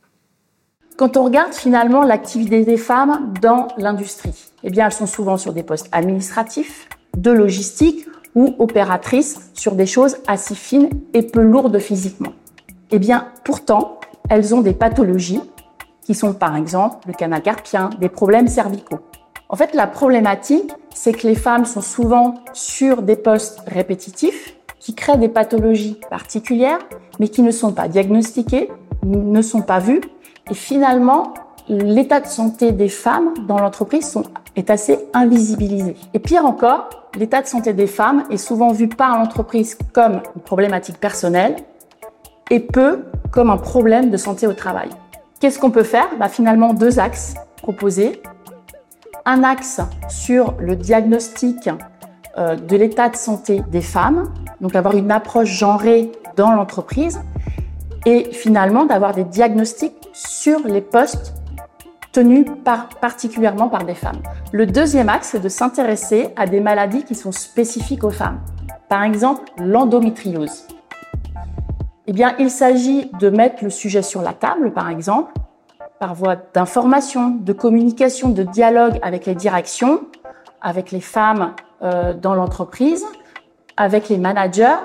Quand 0.96 1.16
on 1.16 1.24
regarde 1.24 1.52
finalement 1.52 2.02
l'activité 2.02 2.64
des 2.64 2.76
femmes 2.76 3.34
dans 3.40 3.68
l'industrie, 3.78 4.50
eh 4.62 4.70
bien, 4.70 4.86
elles 4.86 4.92
sont 4.92 5.08
souvent 5.08 5.36
sur 5.36 5.52
des 5.52 5.64
postes 5.64 5.88
administratifs, 5.90 6.88
de 7.16 7.32
logistique 7.32 8.06
ou 8.36 8.54
opératrices 8.58 9.50
sur 9.54 9.74
des 9.74 9.86
choses 9.86 10.18
assez 10.28 10.54
fines 10.54 10.90
et 11.12 11.22
peu 11.22 11.42
lourdes 11.42 11.78
physiquement. 11.78 12.32
Eh 12.90 13.00
bien, 13.00 13.28
pourtant, 13.44 13.98
elles 14.30 14.54
ont 14.54 14.60
des 14.60 14.72
pathologies 14.72 15.42
qui 16.02 16.14
sont 16.14 16.32
par 16.32 16.56
exemple 16.56 17.08
le 17.08 17.12
canal 17.12 17.42
carpien, 17.42 17.90
des 17.98 18.08
problèmes 18.08 18.48
cervicaux. 18.48 19.00
En 19.48 19.56
fait, 19.56 19.74
la 19.74 19.86
problématique, 19.86 20.72
c'est 20.94 21.12
que 21.12 21.26
les 21.26 21.34
femmes 21.34 21.64
sont 21.64 21.80
souvent 21.80 22.34
sur 22.52 23.02
des 23.02 23.16
postes 23.16 23.60
répétitifs 23.66 24.54
qui 24.84 24.94
créent 24.94 25.16
des 25.16 25.30
pathologies 25.30 25.98
particulières, 26.10 26.78
mais 27.18 27.28
qui 27.28 27.40
ne 27.40 27.50
sont 27.50 27.72
pas 27.72 27.88
diagnostiquées, 27.88 28.70
ne 29.02 29.40
sont 29.40 29.62
pas 29.62 29.78
vues. 29.78 30.02
Et 30.50 30.54
finalement, 30.54 31.32
l'état 31.68 32.20
de 32.20 32.26
santé 32.26 32.70
des 32.70 32.90
femmes 32.90 33.32
dans 33.48 33.58
l'entreprise 33.58 34.14
est 34.56 34.68
assez 34.68 34.98
invisibilisé. 35.14 35.96
Et 36.12 36.18
pire 36.18 36.44
encore, 36.44 36.90
l'état 37.16 37.40
de 37.40 37.46
santé 37.46 37.72
des 37.72 37.86
femmes 37.86 38.24
est 38.28 38.36
souvent 38.36 38.72
vu 38.72 38.86
par 38.86 39.18
l'entreprise 39.18 39.78
comme 39.94 40.20
une 40.36 40.42
problématique 40.42 41.00
personnelle 41.00 41.56
et 42.50 42.60
peu 42.60 43.04
comme 43.32 43.48
un 43.48 43.56
problème 43.56 44.10
de 44.10 44.18
santé 44.18 44.46
au 44.46 44.52
travail. 44.52 44.90
Qu'est-ce 45.40 45.58
qu'on 45.58 45.70
peut 45.70 45.82
faire? 45.82 46.08
Bah, 46.20 46.28
Finalement, 46.28 46.74
deux 46.74 46.98
axes 46.98 47.32
proposés. 47.56 48.20
Un 49.24 49.44
axe 49.44 49.80
sur 50.10 50.52
le 50.58 50.76
diagnostic 50.76 51.70
euh, 52.36 52.56
de 52.56 52.76
l'état 52.76 53.08
de 53.08 53.16
santé 53.16 53.62
des 53.70 53.80
femmes, 53.80 54.32
donc 54.60 54.74
avoir 54.74 54.96
une 54.96 55.10
approche 55.10 55.48
genrée 55.48 56.10
dans 56.36 56.52
l'entreprise, 56.52 57.20
et 58.06 58.24
finalement 58.32 58.84
d'avoir 58.84 59.14
des 59.14 59.24
diagnostics 59.24 60.08
sur 60.12 60.60
les 60.66 60.80
postes 60.80 61.34
tenus 62.12 62.46
par, 62.64 62.88
particulièrement 63.00 63.68
par 63.68 63.84
des 63.84 63.94
femmes. 63.94 64.20
Le 64.52 64.66
deuxième 64.66 65.08
axe, 65.08 65.30
c'est 65.32 65.40
de 65.40 65.48
s'intéresser 65.48 66.28
à 66.36 66.46
des 66.46 66.60
maladies 66.60 67.04
qui 67.04 67.14
sont 67.14 67.32
spécifiques 67.32 68.04
aux 68.04 68.10
femmes. 68.10 68.40
Par 68.88 69.02
exemple, 69.02 69.42
l'endométriose. 69.58 70.66
Eh 72.06 72.12
bien, 72.12 72.34
il 72.38 72.50
s'agit 72.50 73.10
de 73.18 73.30
mettre 73.30 73.64
le 73.64 73.70
sujet 73.70 74.02
sur 74.02 74.22
la 74.22 74.32
table, 74.32 74.72
par 74.72 74.90
exemple, 74.90 75.32
par 75.98 76.14
voie 76.14 76.36
d'information, 76.52 77.30
de 77.30 77.52
communication, 77.52 78.28
de 78.28 78.42
dialogue 78.42 78.98
avec 79.02 79.26
les 79.26 79.34
directions, 79.34 80.00
avec 80.60 80.92
les 80.92 81.00
femmes 81.00 81.54
dans 82.20 82.34
l'entreprise, 82.34 83.04
avec 83.76 84.08
les 84.08 84.18
managers, 84.18 84.76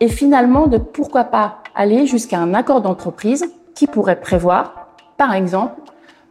et 0.00 0.08
finalement 0.08 0.66
de 0.66 0.78
pourquoi 0.78 1.24
pas 1.24 1.58
aller 1.74 2.06
jusqu'à 2.06 2.38
un 2.38 2.54
accord 2.54 2.80
d'entreprise 2.80 3.46
qui 3.74 3.86
pourrait 3.86 4.20
prévoir, 4.20 4.88
par 5.16 5.34
exemple, 5.34 5.80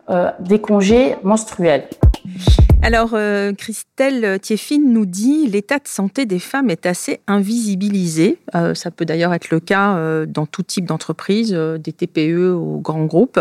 euh, 0.09 0.31
des 0.39 0.59
congés 0.59 1.15
menstruels. 1.23 1.87
Alors, 2.83 3.11
euh, 3.13 3.53
Christelle 3.53 4.39
Thieffine 4.39 4.93
nous 4.93 5.05
dit 5.05 5.47
l'état 5.47 5.79
de 5.79 5.87
santé 5.87 6.25
des 6.25 6.39
femmes 6.39 6.69
est 6.69 6.85
assez 6.85 7.19
invisibilisé. 7.27 8.37
Euh, 8.55 8.75
ça 8.75 8.91
peut 8.91 9.03
d'ailleurs 9.03 9.33
être 9.33 9.49
le 9.49 9.59
cas 9.59 10.25
dans 10.25 10.45
tout 10.45 10.63
type 10.63 10.85
d'entreprise, 10.85 11.51
des 11.53 11.91
TPE 11.91 12.53
aux 12.53 12.79
grands 12.79 13.05
groupes. 13.05 13.39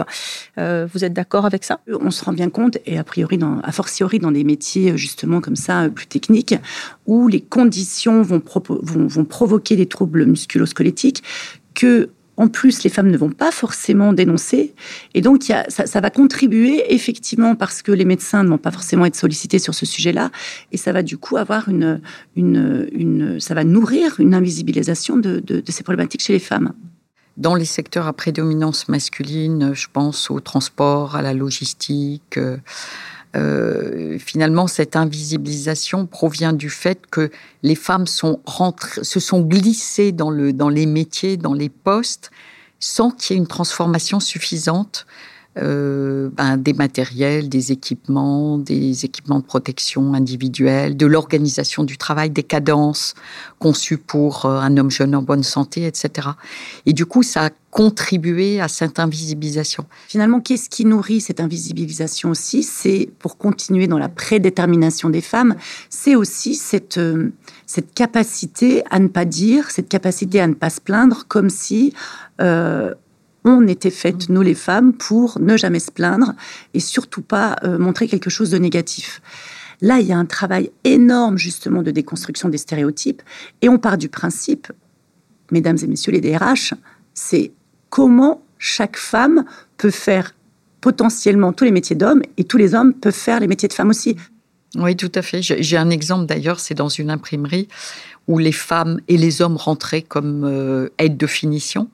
vous 0.56 1.04
êtes 1.04 1.12
d'accord 1.12 1.44
avec 1.44 1.64
ça? 1.64 1.80
On 1.88 2.10
se 2.10 2.24
rend 2.24 2.32
bien 2.32 2.50
compte, 2.50 2.78
et 2.86 2.98
a 2.98 3.04
priori, 3.04 3.38
a 3.62 3.72
fortiori 3.72 4.18
dans 4.18 4.32
des 4.32 4.44
métiers 4.44 4.96
justement 4.96 5.40
comme 5.40 5.56
ça, 5.56 5.88
plus 5.88 6.06
techniques, 6.06 6.54
où 7.06 7.28
les 7.28 7.40
conditions 7.40 8.22
vont, 8.22 8.42
vont 8.66 9.24
provoquer 9.24 9.76
des 9.76 9.86
troubles 9.86 10.24
musculosquelettiques, 10.24 11.22
que 11.74 12.10
en 12.36 12.48
plus, 12.48 12.82
les 12.84 12.90
femmes 12.90 13.10
ne 13.10 13.16
vont 13.16 13.30
pas 13.30 13.50
forcément 13.50 14.12
dénoncer. 14.12 14.74
Et 15.14 15.22
donc, 15.22 15.42
ça, 15.68 16.00
va 16.00 16.10
contribuer 16.10 16.94
effectivement 16.94 17.54
parce 17.54 17.82
que 17.82 17.92
les 17.92 18.04
médecins 18.04 18.44
ne 18.44 18.48
vont 18.48 18.58
pas 18.58 18.70
forcément 18.70 19.06
être 19.06 19.16
sollicités 19.16 19.58
sur 19.58 19.74
ce 19.74 19.86
sujet-là. 19.86 20.30
Et 20.70 20.76
ça 20.76 20.92
va 20.92 21.02
du 21.02 21.16
coup 21.16 21.38
avoir 21.38 21.68
une, 21.68 22.00
ça 23.40 23.54
va 23.54 23.64
nourrir 23.64 24.20
une 24.20 24.34
invisibilisation 24.34 25.16
de, 25.16 25.42
ces 25.66 25.82
problématiques 25.82 26.22
chez 26.22 26.34
les 26.34 26.38
femmes. 26.38 26.72
Dans 27.38 27.54
les 27.54 27.66
secteurs 27.66 28.06
à 28.06 28.12
prédominance 28.12 28.88
masculine, 28.88 29.72
je 29.74 29.88
pense 29.92 30.30
au 30.30 30.40
transport, 30.40 31.16
à 31.16 31.22
la 31.22 31.34
logistique. 31.34 32.38
Euh, 33.36 34.18
finalement, 34.18 34.66
cette 34.66 34.96
invisibilisation 34.96 36.06
provient 36.06 36.52
du 36.52 36.70
fait 36.70 37.06
que 37.10 37.30
les 37.62 37.74
femmes 37.74 38.06
sont 38.06 38.40
se 39.02 39.20
sont 39.20 39.42
glissées 39.42 40.12
dans, 40.12 40.30
le, 40.30 40.52
dans 40.52 40.68
les 40.68 40.86
métiers, 40.86 41.36
dans 41.36 41.52
les 41.52 41.68
postes, 41.68 42.30
sans 42.80 43.10
qu'il 43.10 43.34
y 43.34 43.38
ait 43.38 43.42
une 43.42 43.46
transformation 43.46 44.20
suffisante 44.20 45.06
euh, 45.58 46.28
ben, 46.36 46.58
des 46.58 46.74
matériels, 46.74 47.48
des 47.48 47.72
équipements, 47.72 48.58
des 48.58 49.06
équipements 49.06 49.38
de 49.38 49.44
protection 49.44 50.12
individuelle, 50.12 50.98
de 50.98 51.06
l'organisation 51.06 51.82
du 51.82 51.96
travail, 51.96 52.28
des 52.28 52.42
cadences 52.42 53.14
conçues 53.58 53.96
pour 53.96 54.44
euh, 54.44 54.58
un 54.60 54.76
homme 54.76 54.90
jeune 54.90 55.14
en 55.14 55.22
bonne 55.22 55.42
santé, 55.42 55.86
etc. 55.86 56.28
Et 56.84 56.92
du 56.92 57.06
coup, 57.06 57.22
ça 57.22 57.46
a 57.46 57.50
contribué 57.70 58.60
à 58.60 58.68
cette 58.68 58.98
invisibilisation. 58.98 59.86
Finalement, 60.08 60.40
qu'est-ce 60.40 60.68
qui 60.68 60.84
nourrit 60.84 61.22
cette 61.22 61.40
invisibilisation 61.40 62.30
aussi? 62.30 62.62
C'est, 62.62 63.08
pour 63.18 63.38
continuer 63.38 63.86
dans 63.86 63.98
la 63.98 64.10
prédétermination 64.10 65.08
des 65.08 65.22
femmes, 65.22 65.56
c'est 65.88 66.16
aussi 66.16 66.54
cette, 66.54 66.98
euh, 66.98 67.32
cette 67.64 67.94
capacité 67.94 68.82
à 68.90 68.98
ne 68.98 69.08
pas 69.08 69.24
dire, 69.24 69.70
cette 69.70 69.88
capacité 69.88 70.38
à 70.38 70.48
ne 70.48 70.54
pas 70.54 70.70
se 70.70 70.82
plaindre, 70.82 71.24
comme 71.28 71.48
si 71.48 71.94
on 73.46 73.66
était 73.68 73.90
faites, 73.90 74.28
nous 74.28 74.42
les 74.42 74.54
femmes, 74.54 74.92
pour 74.92 75.38
ne 75.40 75.56
jamais 75.56 75.78
se 75.78 75.90
plaindre 75.90 76.34
et 76.74 76.80
surtout 76.80 77.22
pas 77.22 77.56
euh, 77.62 77.78
montrer 77.78 78.08
quelque 78.08 78.28
chose 78.28 78.50
de 78.50 78.58
négatif. 78.58 79.22
Là, 79.80 80.00
il 80.00 80.06
y 80.06 80.12
a 80.12 80.18
un 80.18 80.24
travail 80.24 80.70
énorme 80.84 81.38
justement 81.38 81.82
de 81.82 81.90
déconstruction 81.90 82.48
des 82.48 82.58
stéréotypes 82.58 83.22
et 83.62 83.68
on 83.68 83.78
part 83.78 83.98
du 83.98 84.08
principe, 84.08 84.72
mesdames 85.52 85.78
et 85.80 85.86
messieurs 85.86 86.12
les 86.12 86.20
DRH, 86.20 86.74
c'est 87.14 87.52
comment 87.88 88.42
chaque 88.58 88.96
femme 88.96 89.44
peut 89.76 89.90
faire 89.90 90.34
potentiellement 90.80 91.52
tous 91.52 91.64
les 91.64 91.70
métiers 91.70 91.96
d'hommes 91.96 92.22
et 92.36 92.44
tous 92.44 92.56
les 92.56 92.74
hommes 92.74 92.94
peuvent 92.94 93.14
faire 93.14 93.40
les 93.40 93.46
métiers 93.46 93.68
de 93.68 93.74
femmes 93.74 93.90
aussi. 93.90 94.16
Oui, 94.74 94.96
tout 94.96 95.12
à 95.14 95.22
fait. 95.22 95.40
J'ai 95.40 95.76
un 95.76 95.90
exemple 95.90 96.26
d'ailleurs, 96.26 96.58
c'est 96.58 96.74
dans 96.74 96.88
une 96.88 97.10
imprimerie 97.10 97.68
où 98.26 98.38
les 98.38 98.52
femmes 98.52 99.00
et 99.08 99.16
les 99.16 99.40
hommes 99.40 99.56
rentraient 99.56 100.02
comme 100.02 100.44
euh, 100.44 100.88
aide 100.98 101.16
de 101.16 101.26
finition. 101.26 101.88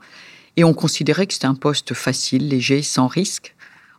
Et 0.56 0.64
on 0.64 0.74
considérait 0.74 1.26
que 1.26 1.34
c'était 1.34 1.46
un 1.46 1.54
poste 1.54 1.94
facile, 1.94 2.48
léger, 2.48 2.82
sans 2.82 3.06
risque. 3.06 3.54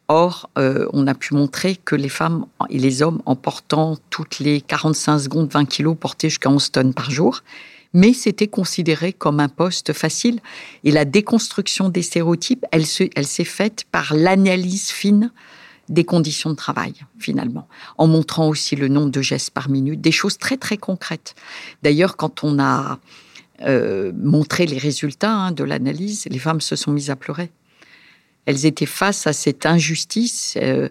Or, 0.07 0.49
euh, 0.57 0.87
on 0.93 1.07
a 1.07 1.15
pu 1.15 1.33
montrer 1.33 1.77
que 1.77 1.95
les 1.95 2.09
femmes 2.09 2.45
et 2.69 2.77
les 2.77 3.01
hommes, 3.01 3.21
en 3.25 3.35
portant 3.35 3.97
toutes 4.09 4.39
les 4.39 4.61
45 4.61 5.19
secondes 5.19 5.51
20 5.51 5.65
kilos, 5.65 5.97
portaient 5.99 6.29
jusqu'à 6.29 6.49
11 6.49 6.71
tonnes 6.71 6.93
par 6.93 7.09
jour. 7.09 7.41
Mais 7.93 8.13
c'était 8.13 8.47
considéré 8.47 9.13
comme 9.13 9.39
un 9.39 9.49
poste 9.49 9.93
facile. 9.93 10.39
Et 10.83 10.91
la 10.91 11.05
déconstruction 11.05 11.89
des 11.89 12.01
stéréotypes, 12.01 12.65
elle, 12.71 12.85
elle 13.15 13.27
s'est 13.27 13.43
faite 13.43 13.85
par 13.91 14.13
l'analyse 14.13 14.89
fine 14.89 15.31
des 15.89 16.03
conditions 16.03 16.49
de 16.49 16.55
travail, 16.55 16.93
finalement, 17.19 17.67
en 17.97 18.07
montrant 18.07 18.47
aussi 18.47 18.75
le 18.75 18.87
nombre 18.87 19.11
de 19.11 19.21
gestes 19.21 19.51
par 19.51 19.69
minute, 19.69 20.01
des 20.01 20.11
choses 20.11 20.37
très, 20.37 20.57
très 20.57 20.77
concrètes. 20.77 21.35
D'ailleurs, 21.81 22.15
quand 22.15 22.43
on 22.43 22.59
a 22.59 22.99
euh, 23.65 24.11
montrer 24.15 24.65
les 24.65 24.77
résultats 24.77 25.33
hein, 25.33 25.51
de 25.51 25.63
l'analyse, 25.63 26.25
les 26.29 26.39
femmes 26.39 26.61
se 26.61 26.75
sont 26.75 26.91
mises 26.91 27.09
à 27.09 27.15
pleurer. 27.15 27.51
Elles 28.45 28.65
étaient 28.65 28.85
face 28.85 29.25
à 29.27 29.33
cette 29.33 29.65
injustice, 29.65 30.57
euh, 30.61 30.89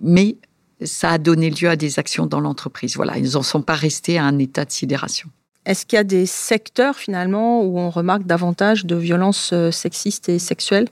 mais 0.00 0.36
ça 0.82 1.12
a 1.12 1.18
donné 1.18 1.50
lieu 1.50 1.68
à 1.68 1.76
des 1.76 1.98
actions 1.98 2.26
dans 2.26 2.40
l'entreprise. 2.40 2.96
Voilà, 2.96 3.18
ils 3.18 3.32
n'en 3.32 3.42
sont 3.42 3.62
pas 3.62 3.74
restés 3.74 4.18
à 4.18 4.24
un 4.24 4.38
état 4.38 4.64
de 4.64 4.70
sidération. 4.70 5.28
Est-ce 5.66 5.86
qu'il 5.86 5.96
y 5.96 6.00
a 6.00 6.04
des 6.04 6.26
secteurs 6.26 6.96
finalement 6.96 7.62
où 7.62 7.78
on 7.78 7.90
remarque 7.90 8.24
davantage 8.24 8.84
de 8.84 8.96
violences 8.96 9.50
euh, 9.52 9.70
sexistes 9.70 10.28
et 10.28 10.38
sexuelles? 10.38 10.88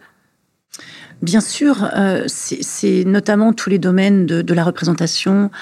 Bien 1.23 1.41
sûr, 1.41 1.89
euh, 1.97 2.25
c'est 2.27 3.05
notamment 3.05 3.53
tous 3.53 3.71
les 3.71 3.79
domaines 3.79 4.27
de, 4.27 4.55
la 4.55 4.65
représentation 4.65 5.53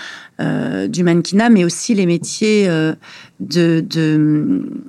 euh, 0.40 0.88
du 0.88 1.02
mannequinat, 1.02 1.50
mais 1.50 1.64
aussi 1.64 1.92
les 1.92 2.06
métiers 2.06 2.66
euh, 2.66 2.94
de, 3.40 3.84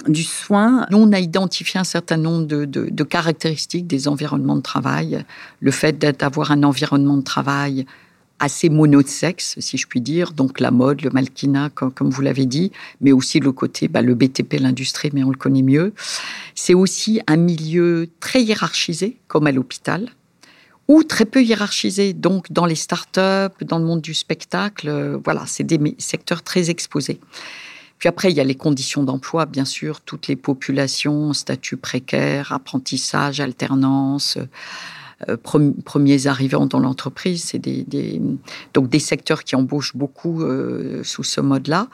du 0.08 0.24
soin. 0.24 0.86
Nous, 0.92 0.98
on 0.98 1.12
a 1.14 1.20
identifié 1.20 1.80
un 1.80 1.86
certain 1.86 2.18
nombre 2.18 2.46
de, 2.46 3.04
caractéristiques 3.04 3.88
des 3.88 4.08
environnements 4.08 4.58
de 4.58 4.62
travail. 4.62 5.24
Le 5.60 5.72
fait 5.72 5.98
d'avoir 5.98 6.52
un 6.52 6.64
environnement 6.64 7.18
de 7.18 7.24
travail 7.24 7.86
assez 8.40 8.70
monosexe, 8.70 9.56
si 9.60 9.78
je 9.78 9.86
puis 9.86 10.02
dire, 10.02 10.34
donc 10.34 10.60
la 10.60 10.72
mode, 10.72 11.02
le 11.04 11.12
mannequinat, 11.12 11.70
comme, 11.70 12.10
vous 12.10 12.22
l'avez 12.22 12.48
dit, 12.48 12.72
mais 13.00 13.12
aussi 13.12 13.40
le 13.40 13.52
côté, 13.52 13.88
bah, 13.88 14.02
le 14.02 14.16
BTP, 14.16 14.60
l'industrie, 14.60 15.12
mais 15.14 15.24
on 15.24 15.30
le 15.30 15.38
connaît 15.38 15.62
mieux. 15.62 15.94
C'est 16.56 16.74
aussi 16.74 17.22
un 17.28 17.38
milieu 17.38 18.10
très 18.20 18.42
hiérarchisé, 18.42 19.18
comme 19.28 19.46
à 19.48 19.52
l'hôpital 19.52 20.10
ou 20.88 21.04
très 21.04 21.26
peu 21.26 21.42
hiérarchisés. 21.42 22.14
Donc, 22.14 22.52
dans 22.52 22.66
les 22.66 22.76
startups, 22.76 23.64
dans 23.64 23.78
le 23.78 23.86
monde 23.86 24.02
du 24.02 24.14
spectacle, 24.14 24.90
euh, 24.90 25.18
voilà, 25.24 25.44
c'est 25.46 25.64
des 25.64 25.80
secteurs 26.00 26.42
très 26.44 26.70
exposés. 26.70 27.20
Puis 28.02 28.10
après, 28.10 28.32
il 28.32 28.36
y 28.36 28.40
a 28.40 28.44
les 28.44 28.56
conditions 28.56 29.04
d'emploi, 29.04 29.46
bien 29.46 29.64
sûr, 29.64 30.02
toutes 30.02 30.28
les 30.28 30.36
populations, 30.36 31.34
statut 31.34 31.78
précaire, 31.78 32.52
apprentissage, 32.52 33.40
alternance, 33.40 34.40
euh, 35.30 35.38
premiers 35.38 36.26
arrivants 36.26 36.66
dans 36.66 36.80
l'entreprise. 36.80 37.44
C'est 37.44 37.60
des, 37.60 38.20
donc 38.74 38.90
des 38.90 38.98
secteurs 38.98 39.44
qui 39.44 39.56
embauchent 39.56 39.96
beaucoup 39.96 40.42
euh, 40.42 41.04
sous 41.04 41.22
ce 41.22 41.42
mode-là. 41.42 41.90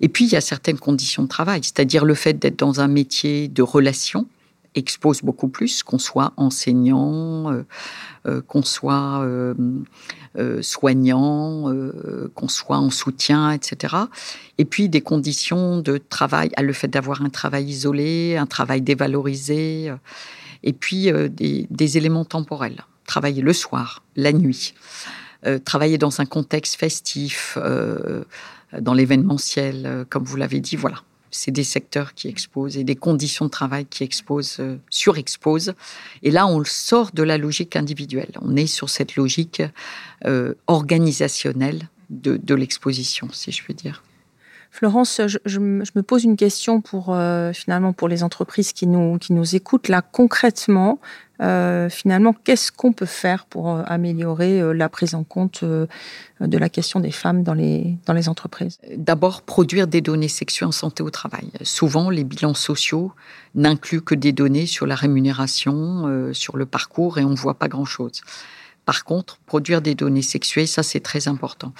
Et 0.00 0.08
puis, 0.08 0.26
il 0.26 0.30
y 0.30 0.36
a 0.36 0.40
certaines 0.40 0.78
conditions 0.78 1.24
de 1.24 1.28
travail, 1.28 1.58
c'est-à-dire 1.64 2.04
le 2.04 2.14
fait 2.14 2.34
d'être 2.34 2.60
dans 2.60 2.78
un 2.78 2.86
métier 2.86 3.48
de 3.48 3.62
relation 3.62 4.28
expose 4.78 5.22
beaucoup 5.22 5.48
plus, 5.48 5.82
qu'on 5.82 5.98
soit 5.98 6.32
enseignant, 6.36 7.52
euh, 7.52 7.62
euh, 8.26 8.40
qu'on 8.40 8.62
soit 8.62 9.20
euh, 9.22 9.54
soignant, 10.62 11.72
qu'on 12.34 12.48
soit 12.48 12.78
en 12.78 12.90
soutien, 12.90 13.50
etc. 13.50 13.96
Et 14.56 14.64
puis 14.64 14.88
des 14.88 15.00
conditions 15.00 15.80
de 15.80 15.98
travail, 15.98 16.50
le 16.58 16.72
fait 16.72 16.88
d'avoir 16.88 17.22
un 17.22 17.30
travail 17.30 17.64
isolé, 17.64 18.36
un 18.36 18.46
travail 18.46 18.80
dévalorisé, 18.80 19.92
et 20.62 20.72
puis 20.72 21.10
des, 21.30 21.66
des, 21.68 21.98
éléments 21.98 22.24
temporels. 22.24 22.84
Travailler 23.06 23.42
le 23.42 23.52
soir, 23.52 24.04
la 24.14 24.32
nuit, 24.32 24.74
travailler 25.64 25.98
dans 25.98 26.20
un 26.20 26.26
contexte 26.26 26.76
festif, 26.76 27.58
dans 28.78 28.94
l'événementiel, 28.94 30.06
comme 30.08 30.24
vous 30.24 30.36
l'avez 30.36 30.60
dit, 30.60 30.76
voilà 30.76 31.02
c'est 31.30 31.50
des 31.50 31.64
secteurs 31.64 32.14
qui 32.14 32.28
exposent 32.28 32.76
et 32.76 32.84
des 32.84 32.96
conditions 32.96 33.44
de 33.44 33.50
travail 33.50 33.86
qui 33.86 34.04
exposent, 34.04 34.56
euh, 34.60 34.76
surexposent. 34.90 35.74
Et 36.22 36.30
là, 36.30 36.46
on 36.46 36.62
sort 36.64 37.10
de 37.12 37.22
la 37.22 37.38
logique 37.38 37.76
individuelle. 37.76 38.32
On 38.42 38.56
est 38.56 38.66
sur 38.66 38.88
cette 38.88 39.16
logique 39.16 39.62
euh, 40.24 40.54
organisationnelle 40.66 41.88
de, 42.10 42.54
l'exposition, 42.54 43.28
si 43.32 43.52
je 43.52 43.62
veux 43.68 43.74
dire. 43.74 44.02
Florence, 44.70 45.20
je, 45.44 45.58
me 45.58 46.00
pose 46.02 46.24
une 46.24 46.36
question 46.36 46.80
pour 46.80 47.14
euh, 47.14 47.52
finalement 47.52 47.92
pour 47.92 48.08
les 48.08 48.22
entreprises 48.22 48.72
qui 48.72 48.86
nous 48.86 49.18
qui 49.18 49.32
nous 49.32 49.56
écoutent 49.56 49.88
là 49.88 50.02
concrètement. 50.02 51.00
Euh, 51.40 51.88
finalement, 51.88 52.32
qu'est-ce 52.32 52.72
qu'on 52.72 52.92
peut 52.92 53.06
faire 53.06 53.46
pour 53.46 53.70
euh, 53.70 53.82
améliorer 53.86 54.74
la 54.74 54.88
prise 54.88 55.14
en 55.14 55.22
compte 55.22 55.64
de 55.64 56.58
la 56.58 56.68
question 56.68 56.98
des 56.98 57.12
femmes 57.12 57.44
dans 57.44 57.54
les, 57.54 57.96
dans 58.06 58.12
les 58.12 58.28
entreprises? 58.28 58.78
D'abord, 58.96 59.42
produire 59.42 59.86
des 59.86 60.00
données 60.00 60.28
sexuelles 60.28 60.68
en 60.68 60.72
santé 60.72 61.02
au 61.02 61.10
travail. 61.10 61.50
Souvent, 61.62 62.10
les 62.10 62.24
bilans 62.24 62.54
sociaux 62.54 63.12
n'incluent 63.54 64.02
que 64.02 64.16
des 64.16 64.32
données 64.32 64.66
sur 64.66 64.86
la 64.86 64.96
rémunération, 64.96 66.32
sur 66.32 66.56
le 66.56 66.66
parcours, 66.66 67.18
et 67.18 67.24
on 67.24 67.30
ne 67.30 67.36
voit 67.36 67.54
pas 67.54 67.68
grand-chose. 67.68 68.20
Par 68.84 69.04
contre, 69.04 69.38
produire 69.46 69.80
des 69.80 69.94
données 69.94 70.22
sexuelles, 70.22 70.66
ça 70.66 70.82
c'est 70.82 71.00
très 71.00 71.28
important. 71.28 71.72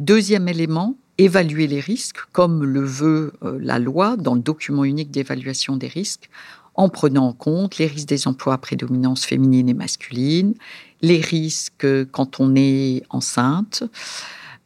Deuxième 0.00 0.48
élément, 0.48 0.96
évaluer 1.24 1.66
les 1.66 1.80
risques, 1.80 2.18
comme 2.32 2.64
le 2.64 2.82
veut 2.84 3.32
la 3.42 3.78
loi 3.78 4.16
dans 4.16 4.34
le 4.34 4.40
document 4.40 4.84
unique 4.84 5.10
d'évaluation 5.10 5.76
des 5.76 5.88
risques 5.88 6.28
en 6.74 6.88
prenant 6.88 7.28
en 7.28 7.32
compte 7.32 7.78
les 7.78 7.86
risques 7.86 8.08
des 8.08 8.26
emplois 8.26 8.54
à 8.54 8.58
prédominance 8.58 9.26
féminine 9.26 9.68
et 9.68 9.74
masculine, 9.74 10.54
les 11.02 11.20
risques 11.20 11.86
quand 12.10 12.40
on 12.40 12.54
est 12.56 13.02
enceinte, 13.10 13.82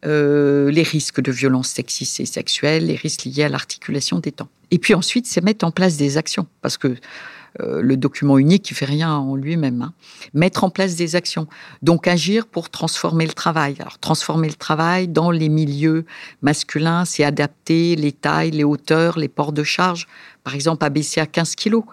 euh, 0.04 0.70
les 0.70 0.82
risques 0.82 1.20
de 1.20 1.32
violences 1.32 1.68
sexistes 1.68 2.20
et 2.20 2.26
sexuelles, 2.26 2.86
les 2.86 2.96
risques 2.96 3.24
liés 3.24 3.44
à 3.44 3.48
l'articulation 3.48 4.18
des 4.18 4.32
temps. 4.32 4.48
Et 4.70 4.78
puis 4.78 4.94
ensuite, 4.94 5.26
c'est 5.26 5.42
mettre 5.42 5.64
en 5.64 5.70
place 5.70 5.96
des 5.96 6.16
actions, 6.16 6.46
parce 6.60 6.76
que 6.76 6.88
euh, 6.88 6.94
le 7.60 7.96
document 7.96 8.38
unique 8.38 8.64
qui 8.64 8.74
fait 8.74 8.84
rien 8.84 9.12
en 9.12 9.36
lui-même. 9.36 9.82
Hein. 9.82 9.92
Mettre 10.32 10.64
en 10.64 10.70
place 10.70 10.96
des 10.96 11.14
actions. 11.14 11.46
Donc 11.82 12.08
agir 12.08 12.46
pour 12.46 12.68
transformer 12.68 13.26
le 13.26 13.32
travail. 13.32 13.76
Alors 13.78 13.98
transformer 13.98 14.48
le 14.48 14.54
travail 14.54 15.08
dans 15.08 15.30
les 15.30 15.48
milieux 15.48 16.04
masculins, 16.42 17.04
c'est 17.04 17.24
adapter 17.24 17.96
les 17.96 18.12
tailles, 18.12 18.50
les 18.50 18.64
hauteurs, 18.64 19.18
les 19.18 19.28
ports 19.28 19.52
de 19.52 19.62
charge. 19.62 20.08
Par 20.42 20.54
exemple, 20.54 20.84
abaisser 20.84 21.20
à 21.20 21.26
15 21.26 21.54
kilos 21.54 21.84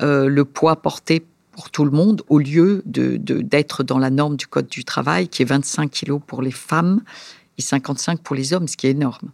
euh, 0.00 0.28
le 0.28 0.44
poids 0.44 0.76
porté 0.76 1.24
pour 1.52 1.70
tout 1.70 1.84
le 1.84 1.90
monde 1.90 2.22
au 2.28 2.38
lieu 2.38 2.82
de, 2.84 3.16
d'être 3.16 3.84
dans 3.84 3.98
la 3.98 4.10
norme 4.10 4.36
du 4.36 4.46
Code 4.46 4.66
du 4.66 4.84
travail 4.84 5.28
qui 5.28 5.42
est 5.42 5.46
25 5.46 5.90
kilos 5.90 6.20
pour 6.26 6.42
les 6.42 6.50
femmes 6.50 7.00
et 7.58 7.62
55 7.62 8.20
pour 8.20 8.34
les 8.34 8.52
hommes, 8.52 8.66
ce 8.66 8.76
qui 8.76 8.88
est 8.88 8.90
énorme. 8.90 9.30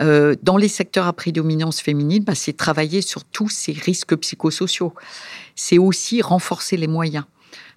Euh, 0.00 0.36
dans 0.42 0.56
les 0.56 0.68
secteurs 0.68 1.06
à 1.06 1.12
prédominance 1.12 1.80
féminine, 1.80 2.24
bah, 2.24 2.34
c'est 2.34 2.56
travailler 2.56 3.02
sur 3.02 3.24
tous 3.24 3.48
ces 3.48 3.72
risques 3.72 4.16
psychosociaux. 4.16 4.94
C'est 5.56 5.78
aussi 5.78 6.22
renforcer 6.22 6.76
les 6.76 6.86
moyens. 6.86 7.24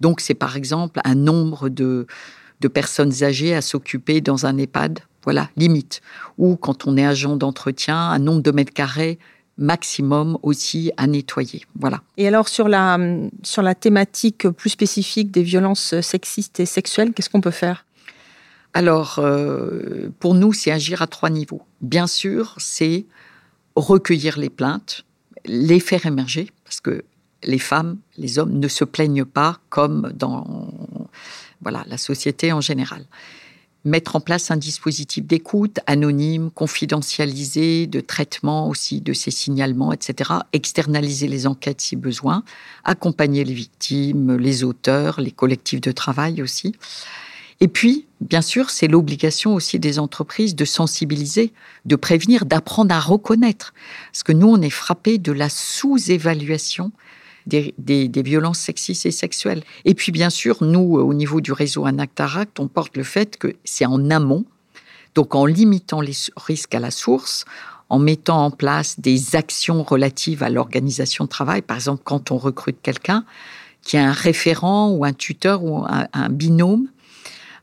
Donc, 0.00 0.20
c'est 0.20 0.34
par 0.34 0.56
exemple 0.56 1.00
un 1.04 1.14
nombre 1.14 1.68
de, 1.68 2.06
de 2.60 2.68
personnes 2.68 3.22
âgées 3.22 3.54
à 3.54 3.62
s'occuper 3.62 4.20
dans 4.20 4.46
un 4.46 4.56
EHPAD, 4.56 5.00
voilà, 5.24 5.50
limite. 5.56 6.00
Ou 6.38 6.56
quand 6.56 6.86
on 6.86 6.96
est 6.96 7.04
agent 7.04 7.36
d'entretien, 7.36 7.96
un 7.96 8.18
nombre 8.18 8.42
de 8.42 8.50
mètres 8.50 8.72
carrés 8.72 9.18
maximum 9.58 10.38
aussi 10.42 10.92
à 10.96 11.06
nettoyer. 11.06 11.62
Voilà. 11.78 12.02
Et 12.16 12.26
alors 12.26 12.48
sur 12.48 12.68
la, 12.68 12.98
sur 13.42 13.62
la 13.62 13.74
thématique 13.74 14.48
plus 14.48 14.70
spécifique 14.70 15.30
des 15.30 15.42
violences 15.42 16.00
sexistes 16.00 16.58
et 16.60 16.66
sexuelles, 16.66 17.12
qu'est-ce 17.12 17.30
qu'on 17.30 17.42
peut 17.42 17.50
faire? 17.50 17.84
Alors, 18.74 19.18
euh, 19.18 20.08
pour 20.18 20.34
nous, 20.34 20.52
c'est 20.52 20.70
agir 20.70 21.02
à 21.02 21.06
trois 21.06 21.28
niveaux. 21.28 21.62
Bien 21.82 22.06
sûr, 22.06 22.54
c'est 22.58 23.04
recueillir 23.76 24.38
les 24.38 24.50
plaintes, 24.50 25.04
les 25.44 25.80
faire 25.80 26.06
émerger, 26.06 26.50
parce 26.64 26.80
que 26.80 27.04
les 27.44 27.58
femmes, 27.58 27.98
les 28.16 28.38
hommes 28.38 28.58
ne 28.58 28.68
se 28.68 28.84
plaignent 28.84 29.24
pas 29.24 29.58
comme 29.68 30.12
dans 30.14 30.72
voilà, 31.60 31.84
la 31.86 31.98
société 31.98 32.52
en 32.52 32.60
général. 32.60 33.04
Mettre 33.84 34.14
en 34.14 34.20
place 34.20 34.50
un 34.52 34.56
dispositif 34.56 35.26
d'écoute 35.26 35.80
anonyme, 35.86 36.50
confidentialisé, 36.52 37.88
de 37.88 38.00
traitement 38.00 38.68
aussi 38.68 39.00
de 39.00 39.12
ces 39.12 39.32
signalements, 39.32 39.92
etc. 39.92 40.30
Externaliser 40.52 41.26
les 41.26 41.48
enquêtes 41.48 41.80
si 41.80 41.96
besoin, 41.96 42.44
accompagner 42.84 43.44
les 43.44 43.54
victimes, 43.54 44.36
les 44.36 44.62
auteurs, 44.62 45.20
les 45.20 45.32
collectifs 45.32 45.80
de 45.80 45.90
travail 45.90 46.42
aussi. 46.42 46.76
Et 47.62 47.68
puis, 47.68 48.08
bien 48.20 48.42
sûr, 48.42 48.70
c'est 48.70 48.88
l'obligation 48.88 49.54
aussi 49.54 49.78
des 49.78 50.00
entreprises 50.00 50.56
de 50.56 50.64
sensibiliser, 50.64 51.52
de 51.84 51.94
prévenir, 51.94 52.44
d'apprendre 52.44 52.92
à 52.92 52.98
reconnaître. 52.98 53.72
Parce 54.10 54.24
que 54.24 54.32
nous, 54.32 54.48
on 54.48 54.60
est 54.60 54.68
frappé 54.68 55.18
de 55.18 55.30
la 55.30 55.48
sous-évaluation 55.48 56.90
des, 57.46 57.72
violences 58.16 58.58
sexistes 58.58 59.06
et 59.06 59.12
sexuelles. 59.12 59.62
Et 59.84 59.94
puis, 59.94 60.10
bien 60.10 60.28
sûr, 60.28 60.56
nous, 60.60 60.96
au 60.96 61.14
niveau 61.14 61.40
du 61.40 61.52
réseau 61.52 61.86
Anactaract, 61.86 62.58
on 62.58 62.66
porte 62.66 62.96
le 62.96 63.04
fait 63.04 63.36
que 63.36 63.54
c'est 63.62 63.86
en 63.86 64.10
amont, 64.10 64.44
donc 65.14 65.36
en 65.36 65.46
limitant 65.46 66.00
les 66.00 66.16
risques 66.36 66.74
à 66.74 66.80
la 66.80 66.90
source, 66.90 67.44
en 67.88 68.00
mettant 68.00 68.44
en 68.44 68.50
place 68.50 68.98
des 68.98 69.36
actions 69.36 69.84
relatives 69.84 70.42
à 70.42 70.50
l'organisation 70.50 71.26
de 71.26 71.28
travail. 71.28 71.62
Par 71.62 71.76
exemple, 71.76 72.02
quand 72.02 72.32
on 72.32 72.38
recrute 72.38 72.78
quelqu'un 72.82 73.24
qui 73.82 73.98
a 73.98 74.08
un 74.08 74.12
référent 74.12 74.90
ou 74.90 75.04
un 75.04 75.12
tuteur 75.12 75.62
ou 75.62 75.84
un 75.86 76.28
binôme 76.28 76.88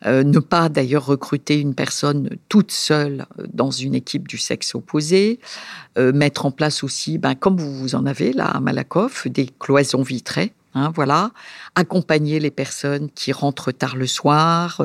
euh, 0.06 0.24
ne 0.24 0.40
pas 0.40 0.70
d'ailleurs 0.70 1.06
recruter 1.06 1.60
une 1.60 1.76
personne 1.76 2.30
toute 2.48 2.72
seule 2.72 3.26
dans 3.54 3.72
une 3.72 3.96
équipe 3.96 4.28
du 4.28 4.38
sexe 4.38 4.76
opposé. 4.76 5.40
Euh, 5.98 6.14
mettre 6.14 6.46
en 6.46 6.52
place 6.52 6.84
aussi, 6.84 7.18
ben, 7.18 7.36
comme 7.36 7.58
vous 7.58 7.96
en 7.96 8.06
avez 8.06 8.34
là 8.34 8.46
à 8.46 8.60
Malakoff, 8.60 9.28
des 9.28 9.50
cloisons 9.60 10.04
vitrées. 10.04 10.54
Hein, 10.76 10.92
voilà, 10.94 11.32
accompagner 11.74 12.40
les 12.40 12.52
personnes 12.52 13.10
qui 13.10 13.32
rentrent 13.32 13.72
tard 13.72 13.96
le 13.96 14.06
soir, 14.06 14.84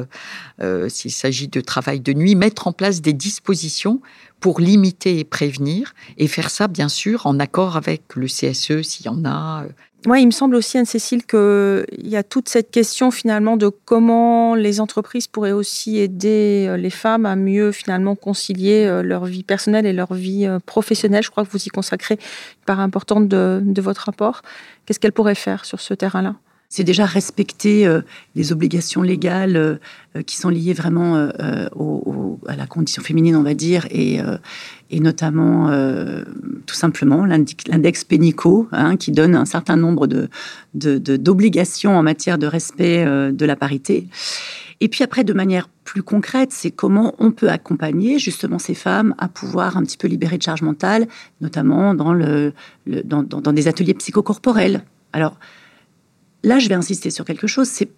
euh, 0.62 0.88
s'il 0.88 1.11
s'agit 1.12 1.48
de 1.48 1.61
travail 1.61 2.00
de 2.00 2.14
nuit, 2.14 2.35
mettre 2.37 2.66
en 2.66 2.72
place 2.72 3.03
des 3.03 3.12
dispositions 3.12 4.00
pour 4.40 4.61
limiter 4.61 5.18
et 5.18 5.24
prévenir, 5.24 5.94
et 6.16 6.27
faire 6.27 6.48
ça 6.48 6.68
bien 6.68 6.88
sûr 6.88 7.27
en 7.27 7.38
accord 7.38 7.77
avec 7.77 8.16
le 8.16 8.27
CSE 8.27 8.81
s'il 8.81 9.05
y 9.05 9.09
en 9.11 9.27
a, 9.27 9.66
moi, 10.07 10.19
il 10.19 10.27
me 10.27 10.33
semble 10.33 10.55
aussi, 10.55 10.77
Anne-Cécile, 10.77 11.25
qu'il 11.25 11.85
y 12.03 12.17
a 12.17 12.23
toute 12.23 12.49
cette 12.49 12.71
question 12.71 13.11
finalement 13.11 13.57
de 13.57 13.69
comment 13.69 14.55
les 14.55 14.81
entreprises 14.81 15.27
pourraient 15.27 15.53
aussi 15.53 15.99
aider 15.99 16.67
euh, 16.69 16.77
les 16.77 16.90
femmes 16.90 17.25
à 17.25 17.37
mieux 17.37 17.73
finalement 17.73 18.14
concilier 18.14 18.85
euh, 18.85 19.03
leur 19.03 19.25
vie 19.25 19.43
personnelle 19.43 19.87
et 19.87 19.95
leur 19.95 20.12
vie 20.12 20.47
euh, 20.47 20.59
professionnelle. 20.59 21.23
Je 21.23 21.31
crois 21.31 21.45
que 21.45 21.51
vous 21.51 21.64
y 21.64 21.69
consacrez 21.69 22.14
une 22.14 22.64
part 22.67 22.81
importante 22.81 23.29
de, 23.29 23.62
de 23.64 23.83
votre 23.83 24.03
rapport. 24.03 24.43
Qu'est-ce 24.85 25.01
qu'elles 25.01 25.12
pourraient 25.12 25.35
faire 25.35 25.64
sur 25.64 25.81
ce 25.81 25.95
terrain-là? 25.95 26.35
C'est 26.75 26.83
déjà 26.83 27.07
respecter 27.07 27.87
euh, 27.87 28.01
les 28.35 28.51
obligations 28.51 29.01
légales 29.01 29.57
euh, 29.57 29.77
euh, 30.17 30.23
qui 30.23 30.37
sont 30.37 30.49
liées 30.49 30.73
vraiment 30.73 31.15
à 31.15 32.57
la 32.57 32.67
condition 32.67 33.01
féminine, 33.01 33.37
on 33.37 33.45
va 33.45 33.55
dire, 33.55 33.87
et, 33.91 34.21
notamment 34.93 35.69
tout 36.67 36.75
simplement 36.75 37.25
l'index 37.25 38.05
Pénico, 38.05 38.69
hein, 38.71 38.97
qui 38.97 39.11
donne 39.11 39.35
un 39.35 39.45
certain 39.45 39.77
nombre 39.77 40.07
de, 40.07 40.29
d'obligations 40.75 41.97
en 41.97 42.03
matière 42.03 42.39
de 42.39 42.47
respect 42.47 43.05
de 43.05 43.47
la 43.47 43.57
parité. 43.57 44.07
Et 44.81 44.89
puis 44.89 45.03
après, 45.03 45.25
de 45.25 45.33
manière 45.33 45.69
plus 45.83 46.05
concrète, 46.05 46.53
c'est 46.53 46.71
comment 46.71 47.15
on 47.19 47.33
peut 47.33 47.49
accompagner 47.49 48.21
justement 48.21 48.61
ces 48.61 48.75
femmes 48.75 49.15
à 49.19 49.27
pouvoir 49.27 49.77
un 49.77 49.83
petit 49.83 49.97
peu 49.97 50.07
libérer 50.07 50.39
de 50.39 50.43
charge 50.43 50.63
mentale, 50.63 51.09
notamment 51.41 51.95
dans, 51.95 52.13
le, 52.13 52.53
dans, 52.87 53.25
dans 53.25 53.53
des 53.53 53.67
ateliers 53.67 53.95
psychocorporels. 53.95 54.85
Alors, 55.13 55.39
Là, 56.44 56.59
je 56.59 56.68
vais 56.68 56.74
insister 56.74 57.11
sur 57.11 57.24
quelque 57.24 57.46
chose, 57.46 57.68
c'est 57.68 57.88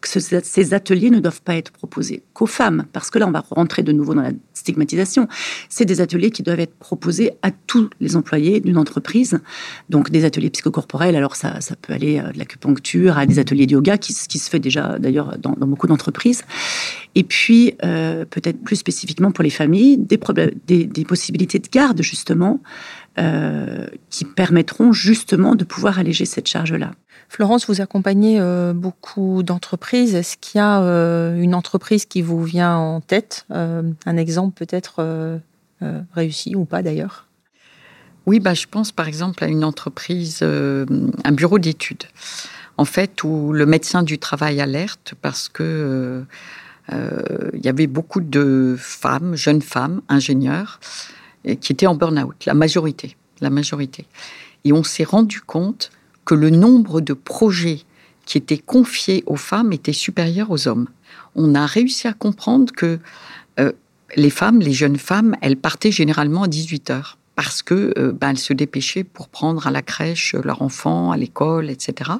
que 0.00 0.08
ces 0.42 0.74
ateliers 0.74 1.08
ne 1.08 1.18
doivent 1.18 1.40
pas 1.40 1.56
être 1.56 1.72
proposés 1.72 2.22
qu'aux 2.34 2.46
femmes, 2.46 2.84
parce 2.92 3.08
que 3.10 3.18
là, 3.18 3.26
on 3.26 3.30
va 3.30 3.42
rentrer 3.50 3.82
de 3.82 3.90
nouveau 3.90 4.12
dans 4.12 4.20
la 4.20 4.32
stigmatisation. 4.52 5.28
C'est 5.70 5.86
des 5.86 6.02
ateliers 6.02 6.30
qui 6.30 6.42
doivent 6.42 6.60
être 6.60 6.74
proposés 6.74 7.32
à 7.40 7.50
tous 7.50 7.88
les 8.00 8.14
employés 8.14 8.60
d'une 8.60 8.76
entreprise. 8.76 9.40
Donc, 9.88 10.10
des 10.10 10.26
ateliers 10.26 10.50
psychocorporels, 10.50 11.16
alors 11.16 11.36
ça, 11.36 11.62
ça 11.62 11.74
peut 11.76 11.94
aller 11.94 12.18
euh, 12.18 12.32
de 12.32 12.38
l'acupuncture 12.38 13.16
à 13.16 13.24
des 13.24 13.38
ateliers 13.38 13.66
de 13.66 13.72
yoga, 13.72 13.96
qui, 13.96 14.14
qui 14.14 14.38
se 14.38 14.50
fait 14.50 14.60
déjà 14.60 14.98
d'ailleurs 14.98 15.38
dans, 15.38 15.54
beaucoup 15.66 15.86
d'entreprises. 15.86 16.42
Et 17.14 17.24
puis, 17.24 17.74
euh, 17.82 18.26
peut-être 18.26 18.62
plus 18.62 18.76
spécifiquement 18.76 19.32
pour 19.32 19.44
les 19.44 19.50
familles, 19.50 19.96
des, 19.96 20.18
possibilités 21.04 21.58
de 21.58 21.68
garde, 21.68 22.02
justement, 22.02 22.60
qui 23.16 24.24
permettront 24.24 24.92
justement 24.92 25.54
de 25.54 25.64
pouvoir 25.64 25.98
alléger 25.98 26.24
cette 26.24 26.48
charge-là. 26.48 26.92
Florence, 27.28 27.68
vous 27.68 27.80
accompagnez 27.80 28.40
beaucoup 28.74 29.42
d'entreprises. 29.42 30.14
Est-ce 30.14 30.36
qu'il 30.36 30.58
y 30.58 30.62
a 30.62 30.78
une 31.36 31.54
entreprise 31.54 32.06
qui 32.06 32.22
vous 32.22 32.42
vient 32.42 32.76
en 32.76 33.00
tête 33.00 33.46
Un 33.50 34.16
exemple 34.16 34.54
peut-être 34.54 35.40
réussi 36.14 36.56
ou 36.56 36.64
pas 36.64 36.82
d'ailleurs? 36.82 37.26
Oui, 38.26 38.40
bah, 38.40 38.54
je 38.54 38.66
pense 38.66 38.90
par 38.90 39.06
exemple 39.08 39.44
à 39.44 39.48
une 39.48 39.64
entreprise, 39.64 40.40
euh, 40.42 40.86
un 41.24 41.32
bureau 41.32 41.58
d'études, 41.58 42.04
en 42.78 42.84
fait, 42.84 43.22
où 43.22 43.52
le 43.52 43.66
médecin 43.66 44.02
du 44.02 44.18
travail 44.18 44.60
alerte 44.60 45.14
parce 45.20 45.48
que 45.48 45.62
euh, 45.62 46.22
euh, 46.92 47.50
il 47.52 47.64
y 47.64 47.68
avait 47.68 47.86
beaucoup 47.86 48.20
de 48.20 48.76
femmes, 48.78 49.36
jeunes 49.36 49.62
femmes, 49.62 50.00
ingénieurs, 50.08 50.80
qui 51.60 51.72
étaient 51.72 51.86
en 51.86 51.94
burn-out, 51.94 52.44
la 52.46 52.54
majorité, 52.54 53.16
la 53.40 53.50
majorité. 53.50 54.06
Et 54.64 54.72
on 54.72 54.82
s'est 54.82 55.04
rendu 55.04 55.40
compte 55.40 55.90
que 56.24 56.34
le 56.34 56.50
nombre 56.50 57.00
de 57.00 57.12
projets 57.12 57.80
qui 58.24 58.38
étaient 58.38 58.58
confiés 58.58 59.22
aux 59.26 59.36
femmes 59.36 59.72
était 59.72 59.92
supérieur 59.92 60.50
aux 60.50 60.68
hommes. 60.68 60.88
On 61.34 61.54
a 61.54 61.66
réussi 61.66 62.08
à 62.08 62.14
comprendre 62.14 62.72
que 62.72 62.98
les 64.16 64.30
femmes, 64.30 64.60
les 64.60 64.72
jeunes 64.72 64.98
femmes, 64.98 65.36
elles 65.40 65.56
partaient 65.56 65.92
généralement 65.92 66.44
à 66.44 66.48
18 66.48 66.90
heures 66.90 67.18
parce 67.36 67.62
que 67.62 67.92
euh, 67.98 68.12
ben, 68.12 68.30
elles 68.30 68.38
se 68.38 68.52
dépêchaient 68.52 69.04
pour 69.04 69.28
prendre 69.28 69.66
à 69.66 69.70
la 69.70 69.82
crèche 69.82 70.34
leur 70.34 70.62
enfant, 70.62 71.10
à 71.10 71.16
l'école, 71.16 71.68
etc. 71.68 72.10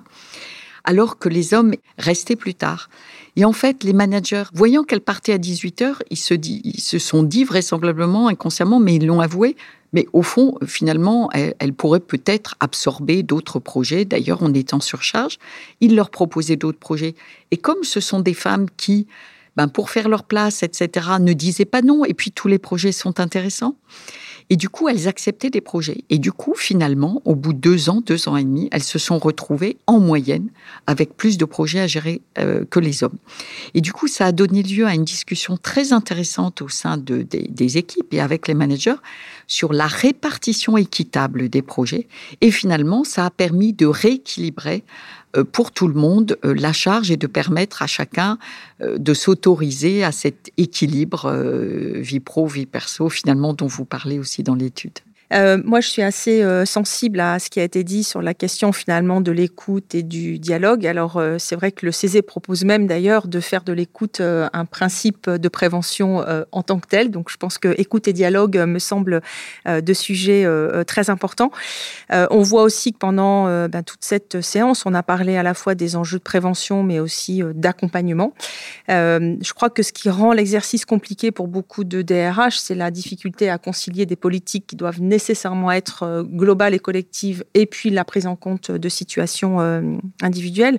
Alors 0.82 1.18
que 1.18 1.28
les 1.28 1.54
hommes 1.54 1.74
restaient 1.98 2.36
plus 2.36 2.54
tard. 2.54 2.88
Et 3.36 3.44
en 3.44 3.52
fait, 3.52 3.82
les 3.82 3.92
managers, 3.92 4.44
voyant 4.52 4.84
qu'elles 4.84 5.00
partaient 5.00 5.32
à 5.32 5.38
18 5.38 5.82
heures, 5.82 6.02
ils 6.10 6.16
se, 6.16 6.34
ils 6.34 6.80
se 6.80 6.98
sont 6.98 7.22
dit 7.22 7.44
vraisemblablement, 7.44 8.28
inconsciemment, 8.28 8.78
mais 8.78 8.94
ils 8.94 9.06
l'ont 9.06 9.20
avoué, 9.20 9.56
mais 9.94 10.06
au 10.12 10.22
fond, 10.22 10.58
finalement, 10.66 11.30
elles, 11.32 11.72
pourraient 11.72 12.00
peut-être 12.00 12.56
absorber 12.58 13.22
d'autres 13.22 13.60
projets. 13.60 14.04
D'ailleurs, 14.04 14.42
en 14.42 14.80
surcharge. 14.80 15.38
Ils 15.80 15.94
leur 15.94 16.10
proposaient 16.10 16.56
d'autres 16.56 16.80
projets. 16.80 17.14
Et 17.52 17.56
comme 17.56 17.84
ce 17.84 18.00
sont 18.00 18.18
des 18.18 18.34
femmes 18.34 18.66
qui, 18.76 19.06
ben, 19.56 19.68
pour 19.68 19.90
faire 19.90 20.08
leur 20.08 20.24
place, 20.24 20.62
etc., 20.62 21.08
ne 21.20 21.32
disaient 21.32 21.64
pas 21.64 21.82
non, 21.82 22.04
et 22.04 22.14
puis 22.14 22.32
tous 22.32 22.48
les 22.48 22.58
projets 22.58 22.92
sont 22.92 23.20
intéressants, 23.20 23.76
et 24.50 24.56
du 24.56 24.68
coup, 24.68 24.88
elles 24.88 25.08
acceptaient 25.08 25.50
des 25.50 25.60
projets. 25.60 26.04
Et 26.10 26.18
du 26.18 26.30
coup, 26.30 26.54
finalement, 26.54 27.22
au 27.24 27.34
bout 27.34 27.52
de 27.52 27.58
deux 27.58 27.88
ans, 27.88 28.02
deux 28.04 28.28
ans 28.28 28.36
et 28.36 28.44
demi, 28.44 28.68
elles 28.72 28.82
se 28.82 28.98
sont 28.98 29.18
retrouvées 29.18 29.78
en 29.86 30.00
moyenne 30.00 30.50
avec 30.86 31.16
plus 31.16 31.38
de 31.38 31.44
projets 31.44 31.80
à 31.80 31.86
gérer 31.86 32.20
euh, 32.38 32.64
que 32.68 32.78
les 32.78 33.02
hommes. 33.04 33.16
Et 33.72 33.80
du 33.80 33.92
coup, 33.92 34.06
ça 34.06 34.26
a 34.26 34.32
donné 34.32 34.62
lieu 34.62 34.86
à 34.86 34.94
une 34.94 35.04
discussion 35.04 35.56
très 35.56 35.92
intéressante 35.92 36.60
au 36.60 36.68
sein 36.68 36.98
de, 36.98 37.22
des 37.22 37.78
équipes 37.78 38.12
et 38.12 38.20
avec 38.20 38.46
les 38.46 38.54
managers 38.54 38.96
sur 39.46 39.72
la 39.72 39.86
répartition 39.86 40.76
équitable 40.76 41.48
des 41.48 41.62
projets. 41.62 42.06
Et 42.40 42.50
finalement, 42.50 43.04
ça 43.04 43.24
a 43.26 43.30
permis 43.30 43.72
de 43.72 43.86
rééquilibrer 43.86 44.84
pour 45.42 45.72
tout 45.72 45.88
le 45.88 45.94
monde 45.94 46.38
euh, 46.44 46.54
la 46.54 46.72
charge 46.72 47.10
et 47.10 47.16
de 47.16 47.26
permettre 47.26 47.82
à 47.82 47.86
chacun 47.86 48.38
euh, 48.80 48.98
de 48.98 49.14
s'autoriser 49.14 50.04
à 50.04 50.12
cet 50.12 50.52
équilibre 50.56 51.32
vie 51.32 52.20
pro, 52.20 52.46
vie 52.46 52.66
perso, 52.66 53.08
finalement, 53.08 53.54
dont 53.54 53.66
vous 53.66 53.84
parlez 53.84 54.18
aussi 54.18 54.42
dans 54.42 54.54
l'étude. 54.54 54.98
Euh, 55.34 55.58
moi, 55.64 55.80
je 55.80 55.88
suis 55.88 56.02
assez 56.02 56.42
euh, 56.42 56.64
sensible 56.64 57.18
à 57.18 57.38
ce 57.38 57.50
qui 57.50 57.58
a 57.60 57.64
été 57.64 57.82
dit 57.82 58.04
sur 58.04 58.22
la 58.22 58.34
question 58.34 58.72
finalement 58.72 59.20
de 59.20 59.32
l'écoute 59.32 59.94
et 59.94 60.02
du 60.02 60.38
dialogue. 60.38 60.86
Alors, 60.86 61.16
euh, 61.16 61.36
c'est 61.38 61.56
vrai 61.56 61.72
que 61.72 61.84
le 61.86 61.92
CESE 61.92 62.22
propose 62.26 62.64
même 62.64 62.86
d'ailleurs 62.86 63.26
de 63.26 63.40
faire 63.40 63.64
de 63.64 63.72
l'écoute 63.72 64.20
un 64.20 64.64
principe 64.64 65.28
de 65.28 65.48
prévention 65.48 66.24
en 66.52 66.62
tant 66.62 66.78
que 66.78 66.86
tel. 66.86 67.10
Donc, 67.10 67.30
je 67.30 67.36
pense 67.36 67.58
que 67.58 67.74
écoute 67.78 68.08
et 68.08 68.12
dialogue 68.12 68.56
me 68.56 68.78
semblent 68.78 69.20
deux 69.66 69.94
sujets 69.94 70.46
très 70.86 71.10
importants. 71.10 71.50
on 72.10 72.42
voit 72.42 72.62
aussi 72.62 72.92
que 72.92 72.98
pendant 72.98 73.46
ben, 73.68 73.82
toute 73.82 74.02
cette 74.04 74.40
séance, 74.40 74.84
on 74.86 74.94
a 74.94 75.02
parlé 75.02 75.36
à 75.36 75.42
la 75.42 75.54
fois 75.54 75.74
des 75.74 75.96
enjeux 75.96 76.18
de 76.18 76.22
prévention, 76.22 76.82
mais 76.82 77.00
aussi 77.00 77.42
d'accompagnement. 77.54 78.32
je 78.88 79.52
crois 79.52 79.70
que 79.70 79.82
ce 79.82 79.92
qui 79.92 80.10
rend 80.10 80.32
l'exercice 80.32 80.84
compliqué 80.84 81.30
pour 81.30 81.48
beaucoup 81.48 81.84
de 81.84 82.02
DRH, 82.02 82.58
c'est 82.58 82.74
la 82.74 82.90
difficulté 82.90 83.50
à 83.50 83.58
concilier 83.58 84.06
des 84.06 84.16
politiques 84.16 84.66
qui 84.66 84.76
doivent 84.76 85.00
nécessairement 85.00 85.23
nécessairement 85.24 85.72
être 85.72 86.02
euh, 86.02 86.22
globale 86.22 86.74
et 86.74 86.78
collective, 86.78 87.44
et 87.54 87.66
puis 87.66 87.88
la 87.90 88.04
prise 88.04 88.26
en 88.26 88.36
compte 88.36 88.70
de 88.70 88.88
situations 88.88 89.60
euh, 89.60 89.80
individuelles. 90.20 90.78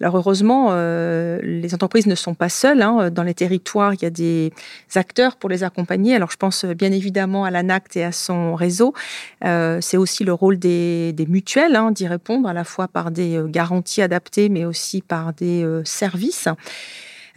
Alors 0.00 0.16
heureusement, 0.16 0.68
euh, 0.70 1.38
les 1.42 1.74
entreprises 1.74 2.06
ne 2.06 2.14
sont 2.14 2.34
pas 2.34 2.48
seules. 2.48 2.80
Hein. 2.80 3.10
Dans 3.10 3.22
les 3.22 3.34
territoires, 3.34 3.92
il 3.92 4.02
y 4.02 4.06
a 4.06 4.10
des 4.10 4.52
acteurs 4.94 5.36
pour 5.36 5.50
les 5.50 5.62
accompagner. 5.62 6.14
Alors 6.14 6.30
je 6.30 6.36
pense 6.36 6.64
bien 6.64 6.90
évidemment 6.90 7.44
à 7.44 7.50
l'ANACT 7.50 7.96
et 7.96 8.04
à 8.04 8.12
son 8.12 8.54
réseau. 8.54 8.94
C'est 9.42 9.96
aussi 9.96 10.24
le 10.24 10.32
rôle 10.32 10.58
des, 10.58 11.14
mutuelles 11.28 11.76
hein, 11.76 11.90
d'y 11.90 12.06
répondre, 12.06 12.48
à 12.48 12.52
la 12.52 12.64
fois 12.64 12.88
par 12.88 13.10
des 13.10 13.40
garanties 13.46 14.02
adaptées, 14.02 14.48
mais 14.48 14.64
aussi 14.64 15.02
par 15.02 15.32
des 15.32 15.66
services. 15.84 16.48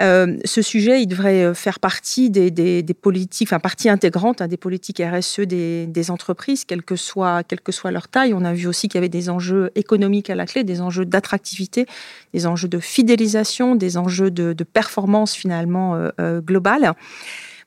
Euh, 0.01 0.37
ce 0.43 0.61
sujet, 0.61 1.01
il 1.01 1.07
devrait 1.07 1.43
euh, 1.43 1.53
faire 1.53 1.79
partie 1.79 2.29
des, 2.29 2.83
politiques, 3.01 3.47
enfin 3.47 3.59
partie 3.59 3.89
intégrante 3.89 4.41
hein, 4.41 4.47
des 4.47 4.57
politiques 4.57 5.01
RSE 5.01 5.41
des, 5.41 6.11
entreprises, 6.11 6.65
quelle 6.65 6.83
que, 6.83 6.95
soit, 6.95 7.43
quelle 7.43 7.61
que 7.61 7.71
soit 7.71 7.91
leur 7.91 8.07
taille. 8.07 8.33
On 8.33 8.43
a 8.43 8.53
vu 8.53 8.67
aussi 8.67 8.87
qu'il 8.87 8.97
y 8.97 8.99
avait 8.99 9.09
des 9.09 9.29
enjeux 9.29 9.71
économiques 9.75 10.29
à 10.29 10.35
la 10.35 10.45
clé, 10.45 10.63
des 10.63 10.81
enjeux 10.81 11.05
d'attractivité, 11.05 11.85
des 12.33 12.45
enjeux 12.45 12.67
de 12.67 12.79
fidélisation, 12.79 13.75
des 13.75 13.97
enjeux 13.97 14.31
de, 14.31 14.53
performance 14.63 15.33
finalement 15.35 16.09
euh, 16.19 16.41
globale. 16.41 16.95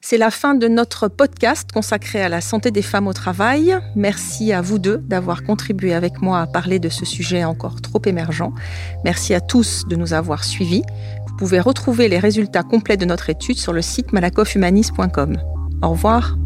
C'est 0.00 0.16
la 0.16 0.30
fin 0.30 0.54
de 0.54 0.68
notre 0.68 1.08
podcast 1.08 1.72
consacré 1.72 2.22
à 2.22 2.28
la 2.28 2.40
santé 2.40 2.70
des 2.70 2.82
femmes 2.82 3.08
au 3.08 3.12
travail. 3.12 3.76
Merci 3.96 4.52
à 4.52 4.62
vous 4.62 4.78
deux 4.78 4.98
d'avoir 4.98 5.42
contribué 5.42 5.92
avec 5.92 6.22
moi 6.22 6.40
à 6.40 6.46
parler 6.46 6.78
de 6.78 6.88
ce 6.88 7.04
sujet 7.04 7.44
encore 7.44 7.80
trop 7.80 8.00
émergent. 8.04 8.52
Merci 9.04 9.34
à 9.34 9.40
tous 9.40 9.86
de 9.88 9.96
nous 9.96 10.14
avoir 10.14 10.44
suivis. 10.44 10.82
Vous 11.38 11.44
pouvez 11.44 11.60
retrouver 11.60 12.08
les 12.08 12.18
résultats 12.18 12.64
complets 12.64 12.96
de 12.96 13.04
notre 13.04 13.30
étude 13.30 13.58
sur 13.58 13.72
le 13.72 13.80
site 13.80 14.12
malakoffhumanis.com. 14.12 15.36
Au 15.82 15.90
revoir. 15.90 16.36